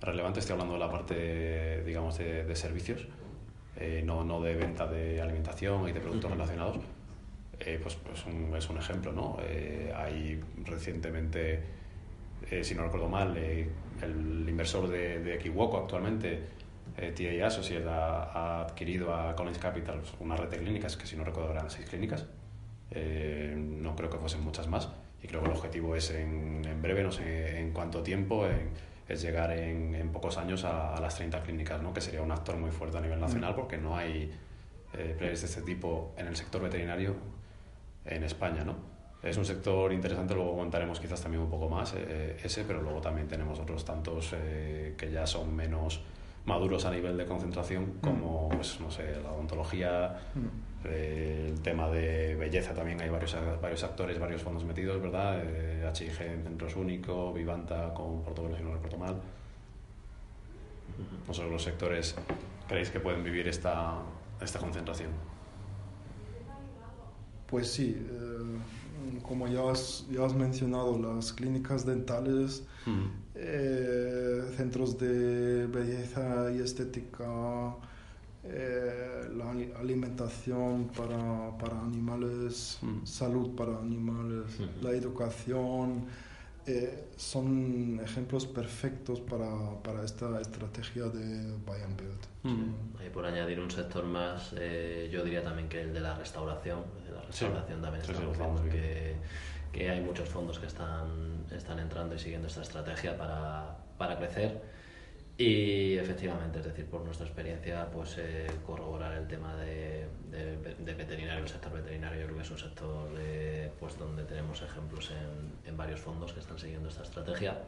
relevante, 0.00 0.40
estoy 0.40 0.54
hablando 0.54 0.74
de 0.74 0.80
la 0.80 0.90
parte, 0.90 1.82
digamos, 1.84 2.16
de, 2.16 2.44
de 2.44 2.56
servicios 2.56 3.06
eh, 3.76 4.02
no, 4.04 4.22
no, 4.22 4.40
de 4.40 4.54
venta 4.54 4.86
de 4.86 5.20
alimentación 5.20 5.88
y 5.88 5.92
de 5.92 6.00
productos 6.00 6.30
relacionados, 6.30 6.76
eh, 7.58 7.78
pues, 7.82 7.96
pues 7.96 8.24
es 8.56 8.70
un 8.70 8.78
ejemplo. 8.78 9.12
¿no? 9.12 9.38
Eh, 9.42 9.92
hay 9.94 10.40
recientemente, 10.64 11.60
si 12.62 12.74
no 12.74 12.84
recuerdo 12.84 13.08
mal, 13.08 13.36
el 13.36 14.48
inversor 14.48 14.88
de, 14.88 15.20
de 15.20 15.34
Equivoco 15.34 15.78
actualmente, 15.78 16.40
TA 16.96 17.46
Associates, 17.46 17.86
ha, 17.86 18.22
ha, 18.22 18.60
adquirido 18.62 19.14
a 19.14 19.34
Collins 19.34 19.58
Capital 19.58 20.00
una 20.20 20.36
red 20.36 20.48
de 20.48 20.58
clínicas, 20.58 20.96
que 20.96 21.06
si 21.06 21.16
no 21.16 21.24
recuerdo 21.24 21.50
eran 21.50 21.70
seis 21.70 21.88
clínicas, 21.88 22.26
no 22.94 23.96
creo 23.96 24.10
que 24.10 24.18
fuesen 24.18 24.42
muchas 24.44 24.68
más, 24.68 24.88
y 25.22 25.26
creo 25.26 25.40
que 25.40 25.46
el 25.46 25.56
objetivo 25.56 25.96
es 25.96 26.10
en, 26.10 26.64
en 26.64 26.82
breve, 26.82 27.02
no 27.02 27.10
sé 27.10 27.58
en 27.58 27.72
cuánto 27.72 28.02
tiempo, 28.02 28.46
en, 28.46 28.70
es 29.08 29.22
llegar 29.22 29.52
en, 29.52 29.94
en 29.94 30.10
pocos 30.10 30.38
años 30.38 30.64
a, 30.64 30.94
a, 30.94 31.00
las 31.00 31.16
30 31.16 31.42
clínicas, 31.42 31.82
¿no? 31.82 31.92
que 31.92 32.00
sería 32.00 32.22
un 32.22 32.32
actor 32.32 32.56
muy 32.56 32.70
fuerte 32.70 32.98
a 32.98 33.00
nivel 33.00 33.20
nacional 33.20 33.52
mm. 33.52 33.56
porque 33.56 33.76
no 33.76 33.96
hay 33.96 34.32
eh, 34.94 35.14
players 35.16 35.42
de 35.42 35.46
este 35.46 35.62
tipo 35.62 36.14
en 36.16 36.26
el 36.26 36.36
sector 36.36 36.62
veterinario 36.62 37.14
en 38.04 38.24
España. 38.24 38.64
¿no? 38.64 38.76
Es 39.22 39.36
un 39.36 39.44
sector 39.44 39.92
interesante, 39.92 40.34
luego 40.34 40.52
comentaremos 40.52 41.00
quizás 41.00 41.20
también 41.20 41.42
un 41.42 41.50
poco 41.50 41.68
más 41.68 41.94
eh, 41.96 42.36
ese, 42.42 42.64
pero 42.64 42.80
luego 42.80 43.00
también 43.00 43.28
tenemos 43.28 43.58
otros 43.58 43.84
tantos 43.84 44.34
eh, 44.34 44.94
que 44.96 45.10
ya 45.10 45.26
son 45.26 45.54
menos 45.54 46.02
maduros 46.46 46.84
a 46.84 46.90
nivel 46.90 47.16
de 47.16 47.24
concentración, 47.24 47.84
mm. 47.84 48.00
como, 48.00 48.48
pues, 48.50 48.80
no 48.80 48.90
sé, 48.90 49.20
la 49.22 49.32
odontología, 49.32 50.20
mm. 50.34 50.86
eh, 50.86 51.46
el 51.50 51.60
tema 51.60 51.88
de 51.88 52.34
belleza 52.36 52.74
también 52.74 53.00
hay 53.00 53.08
varios, 53.08 53.36
varios 53.60 53.82
actores, 53.84 54.18
varios 54.18 54.42
fondos 54.42 54.64
metidos, 54.64 55.00
¿verdad? 55.00 55.40
Eh, 55.42 55.90
HIG 55.94 56.22
en 56.22 56.42
Centros 56.44 56.76
Único, 56.76 57.32
Vivanta 57.32 57.92
con 57.94 58.22
Portobelo, 58.22 58.56
si 58.56 58.62
no 58.62 58.72
recuerdo 58.72 58.98
mal. 58.98 59.20
No 61.26 61.44
los 61.48 61.62
sectores 61.62 62.14
creéis 62.68 62.90
que 62.90 63.00
pueden 63.00 63.24
vivir 63.24 63.48
esta, 63.48 63.98
esta 64.40 64.58
concentración. 64.58 65.10
Pues 67.46 67.72
sí, 67.72 67.96
eh, 67.98 69.20
como 69.22 69.48
ya 69.48 69.70
has, 69.70 70.06
ya 70.10 70.24
has 70.24 70.34
mencionado, 70.34 70.98
las 70.98 71.32
clínicas 71.32 71.84
dentales 71.84 72.66
eh, 73.36 74.44
centros 74.56 74.96
de 74.96 75.66
belleza 75.66 76.52
y 76.52 76.60
estética, 76.60 77.74
eh, 78.44 79.28
la 79.36 79.50
alimentación 79.80 80.88
para, 80.96 81.58
para 81.58 81.80
animales, 81.80 82.78
mm. 82.82 83.04
salud 83.04 83.56
para 83.56 83.76
animales, 83.78 84.44
la 84.80 84.92
educación, 84.92 86.04
eh, 86.66 87.08
son 87.16 88.00
ejemplos 88.04 88.46
perfectos 88.46 89.20
para, 89.20 89.82
para, 89.82 90.04
esta 90.04 90.40
estrategia 90.40 91.04
de 91.06 91.56
buy 91.66 91.80
and 91.82 92.00
build. 92.00 92.26
Mm. 92.44 93.10
por 93.12 93.26
añadir 93.26 93.58
un 93.58 93.70
sector 93.70 94.04
más, 94.04 94.52
yo 94.52 95.24
diría 95.24 95.42
también 95.42 95.68
que 95.68 95.82
el 95.82 95.92
de 95.92 96.00
la 96.00 96.14
restauración. 96.14 96.84
la 97.12 97.22
restauración 97.22 97.82
también 97.82 98.02
está 98.02 98.14
que 98.70 99.16
que 99.74 99.90
hay 99.90 100.00
muchos 100.00 100.28
fondos 100.28 100.58
que 100.58 100.66
están, 100.66 101.44
están 101.50 101.80
entrando 101.80 102.14
y 102.14 102.18
siguiendo 102.18 102.46
esta 102.46 102.62
estrategia 102.62 103.18
para, 103.18 103.76
para 103.98 104.16
crecer. 104.16 104.62
Y 105.36 105.96
efectivamente, 105.96 106.60
es 106.60 106.64
decir, 106.64 106.86
por 106.86 107.00
nuestra 107.00 107.26
experiencia, 107.26 107.90
pues 107.90 108.16
eh, 108.18 108.46
corroborar 108.64 109.14
el 109.14 109.26
tema 109.26 109.56
de, 109.56 110.06
de, 110.30 110.94
veterinario, 110.94 111.42
el 111.42 111.48
sector 111.48 111.72
veterinario, 111.72 112.20
yo 112.20 112.26
creo 112.26 112.36
que 112.36 112.42
es 112.44 112.50
un 112.52 112.58
sector 112.58 113.08
pues 113.80 113.98
donde 113.98 114.22
tenemos 114.22 114.62
ejemplos 114.62 115.10
en, 115.10 115.68
en, 115.68 115.76
varios 115.76 115.98
fondos 115.98 116.32
que 116.32 116.38
están 116.38 116.56
siguiendo 116.56 116.88
esta 116.88 117.02
estrategia. 117.02 117.58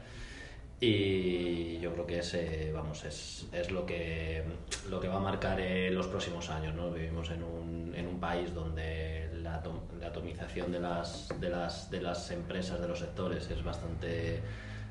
Y 0.78 1.78
yo 1.78 1.92
creo 1.94 2.06
que 2.06 2.18
ese, 2.18 2.70
vamos, 2.72 3.02
es, 3.04 3.46
es 3.52 3.70
lo, 3.70 3.86
que, 3.86 4.44
lo 4.90 5.00
que 5.00 5.08
va 5.08 5.16
a 5.16 5.20
marcar 5.20 5.58
eh, 5.58 5.90
los 5.90 6.06
próximos 6.06 6.50
años. 6.50 6.74
¿no? 6.74 6.90
Vivimos 6.90 7.30
en 7.30 7.42
un, 7.42 7.94
en 7.96 8.06
un 8.06 8.20
país 8.20 8.52
donde 8.54 9.25
la, 9.46 9.62
la 10.00 10.06
atomización 10.08 10.70
de 10.72 10.80
las, 10.80 11.28
de, 11.40 11.48
las, 11.48 11.90
de 11.90 12.00
las 12.00 12.30
empresas, 12.30 12.80
de 12.80 12.88
los 12.88 12.98
sectores, 12.98 13.50
es 13.50 13.62
bastante 13.64 14.42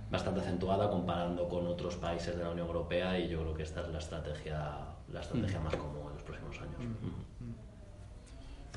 bastante 0.10 0.40
acentuada 0.42 0.90
comparando 0.90 1.50
con 1.50 1.66
otros 1.66 1.96
países 1.96 2.38
de 2.38 2.44
la 2.44 2.52
Unión 2.52 2.68
Europea 2.68 3.18
y 3.20 3.28
yo 3.28 3.42
creo 3.42 3.54
que 3.56 3.64
esta 3.64 3.82
es 3.82 3.88
la 3.90 3.98
estrategia, 3.98 4.78
la 5.12 5.20
estrategia 5.22 5.60
más 5.60 5.76
común 5.76 6.08
en 6.10 6.14
los 6.14 6.22
próximos 6.24 6.56
años. 6.62 6.76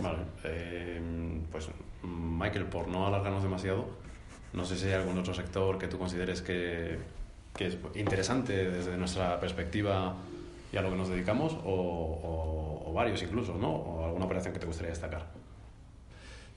Vale, 0.03 0.19
eh, 0.45 1.01
pues 1.53 1.69
Michael, 2.03 2.65
por 2.67 2.89
no 2.89 3.07
alargarnos 3.07 3.43
demasiado, 3.43 3.87
no 4.53 4.65
sé 4.65 4.77
si 4.77 4.87
hay 4.87 4.95
algún 4.95 5.19
otro 5.19 5.35
sector 5.35 5.77
que 5.79 5.87
tú 5.89 5.99
consideres 5.99 6.41
que, 6.41 6.99
que 7.57 7.67
es 7.67 7.77
interesante 7.95 8.71
desde 8.71 8.97
nuestra 8.97 9.39
perspectiva 9.39 10.15
y 10.73 10.77
a 10.77 10.83
lo 10.83 10.91
que 10.91 10.97
nos 10.97 11.09
dedicamos, 11.09 11.53
o, 11.65 11.71
o- 11.73 12.91
o 12.91 12.93
varios 12.95 13.23
incluso, 13.23 13.55
¿no? 13.59 13.71
O 13.71 14.05
alguna 14.07 14.25
operación 14.25 14.55
que 14.55 14.61
te 14.61 14.67
gustaría 14.67 14.91
destacar. 14.91 15.27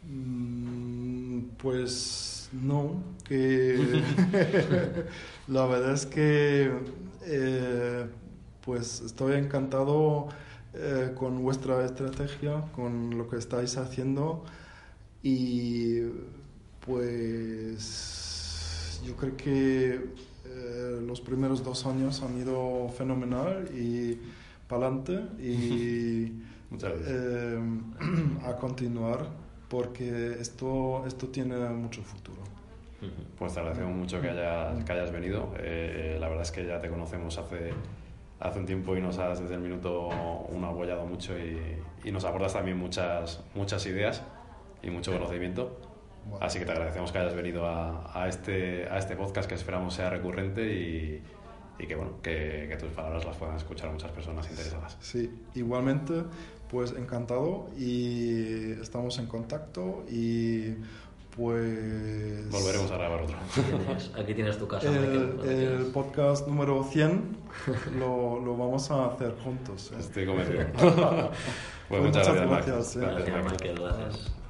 Mm, 0.03 1.41
Pues 1.57 2.49
no, 2.53 3.03
que 3.23 3.77
la 5.47 5.65
verdad 5.67 5.93
es 5.93 6.05
que 6.07 6.71
eh, 7.25 8.07
pues 8.65 9.01
estoy 9.01 9.35
encantado 9.35 10.27
eh, 10.73 11.11
con 11.15 11.41
vuestra 11.43 11.85
estrategia, 11.85 12.61
con 12.75 13.15
lo 13.17 13.27
que 13.29 13.37
estáis 13.37 13.77
haciendo. 13.77 14.43
Y 15.23 16.01
pues 16.85 19.01
yo 19.05 19.15
creo 19.15 19.37
que 19.37 19.93
eh, 20.45 20.99
los 21.05 21.21
primeros 21.21 21.63
dos 21.63 21.85
años 21.85 22.21
han 22.23 22.37
ido 22.39 22.89
fenomenal 22.89 23.69
y 23.75 24.19
para 24.67 24.87
adelante 24.87 25.19
y 25.41 26.31
a 28.45 28.55
continuar 28.57 29.27
porque 29.71 30.35
esto, 30.39 31.05
esto 31.07 31.29
tiene 31.29 31.55
mucho 31.69 32.03
futuro. 32.03 32.41
Pues 33.39 33.53
te 33.53 33.61
agradecemos 33.61 33.95
mucho 33.95 34.19
que 34.19 34.29
hayas, 34.29 34.83
que 34.83 34.91
hayas 34.91 35.11
venido. 35.13 35.53
Eh, 35.57 36.17
la 36.19 36.27
verdad 36.27 36.43
es 36.43 36.51
que 36.51 36.65
ya 36.65 36.79
te 36.81 36.89
conocemos 36.89 37.37
hace, 37.37 37.71
hace 38.41 38.59
un 38.59 38.65
tiempo 38.65 38.97
y 38.97 39.01
nos 39.01 39.17
has 39.17 39.39
desde 39.39 39.55
el 39.55 39.61
minuto 39.61 40.09
uno 40.49 40.67
apoyado 40.67 41.05
mucho 41.05 41.39
y, 41.39 41.57
y 42.03 42.11
nos 42.11 42.25
aportas 42.25 42.51
también 42.51 42.77
muchas, 42.77 43.41
muchas 43.55 43.85
ideas 43.85 44.21
y 44.83 44.89
mucho 44.89 45.13
conocimiento. 45.13 45.79
Bueno. 46.29 46.45
Así 46.45 46.59
que 46.59 46.65
te 46.65 46.73
agradecemos 46.73 47.13
que 47.13 47.19
hayas 47.19 47.33
venido 47.33 47.65
a, 47.65 48.11
a 48.13 48.27
este, 48.27 48.87
a 48.89 48.97
este 48.97 49.15
podcast 49.15 49.47
que 49.47 49.55
esperamos 49.55 49.93
sea 49.93 50.09
recurrente 50.09 50.61
y, 50.71 51.23
y 51.79 51.87
que, 51.87 51.95
bueno, 51.95 52.21
que, 52.21 52.67
que 52.69 52.75
tus 52.77 52.91
palabras 52.91 53.23
las 53.25 53.37
puedan 53.37 53.55
escuchar 53.55 53.89
muchas 53.89 54.11
personas 54.11 54.47
interesadas. 54.49 54.97
Sí, 54.99 55.33
igualmente, 55.55 56.23
pues 56.71 56.93
encantado 56.93 57.67
y 57.77 58.71
estamos 58.81 59.19
en 59.19 59.27
contacto 59.27 60.03
y 60.09 60.69
pues... 61.35 62.49
Volveremos 62.49 62.89
a 62.91 62.97
grabar 62.97 63.21
otro. 63.23 63.35
Tienes- 63.53 64.11
aquí 64.17 64.33
tienes 64.33 64.57
tu 64.57 64.67
casa, 64.67 64.87
El, 64.87 65.39
el 65.47 65.85
podcast 65.93 66.47
número 66.47 66.83
100 66.83 67.37
lo, 67.99 68.39
lo 68.39 68.55
vamos 68.57 68.89
a 68.91 69.07
hacer 69.07 69.35
juntos. 69.43 69.91
¿eh? 69.93 69.97
Estoy 69.99 70.25
convencido. 70.25 70.65
Pues 70.73 70.93
pues 71.89 72.01
muchas 72.03 72.27
muchas 72.29 72.47
gracias, 72.47 72.47
gracias, 72.49 72.95
eh. 72.95 72.99
Gracias, 73.01 73.27
Gracias. 73.27 73.51
Michael, 73.51 73.79
gracias. 73.79 74.40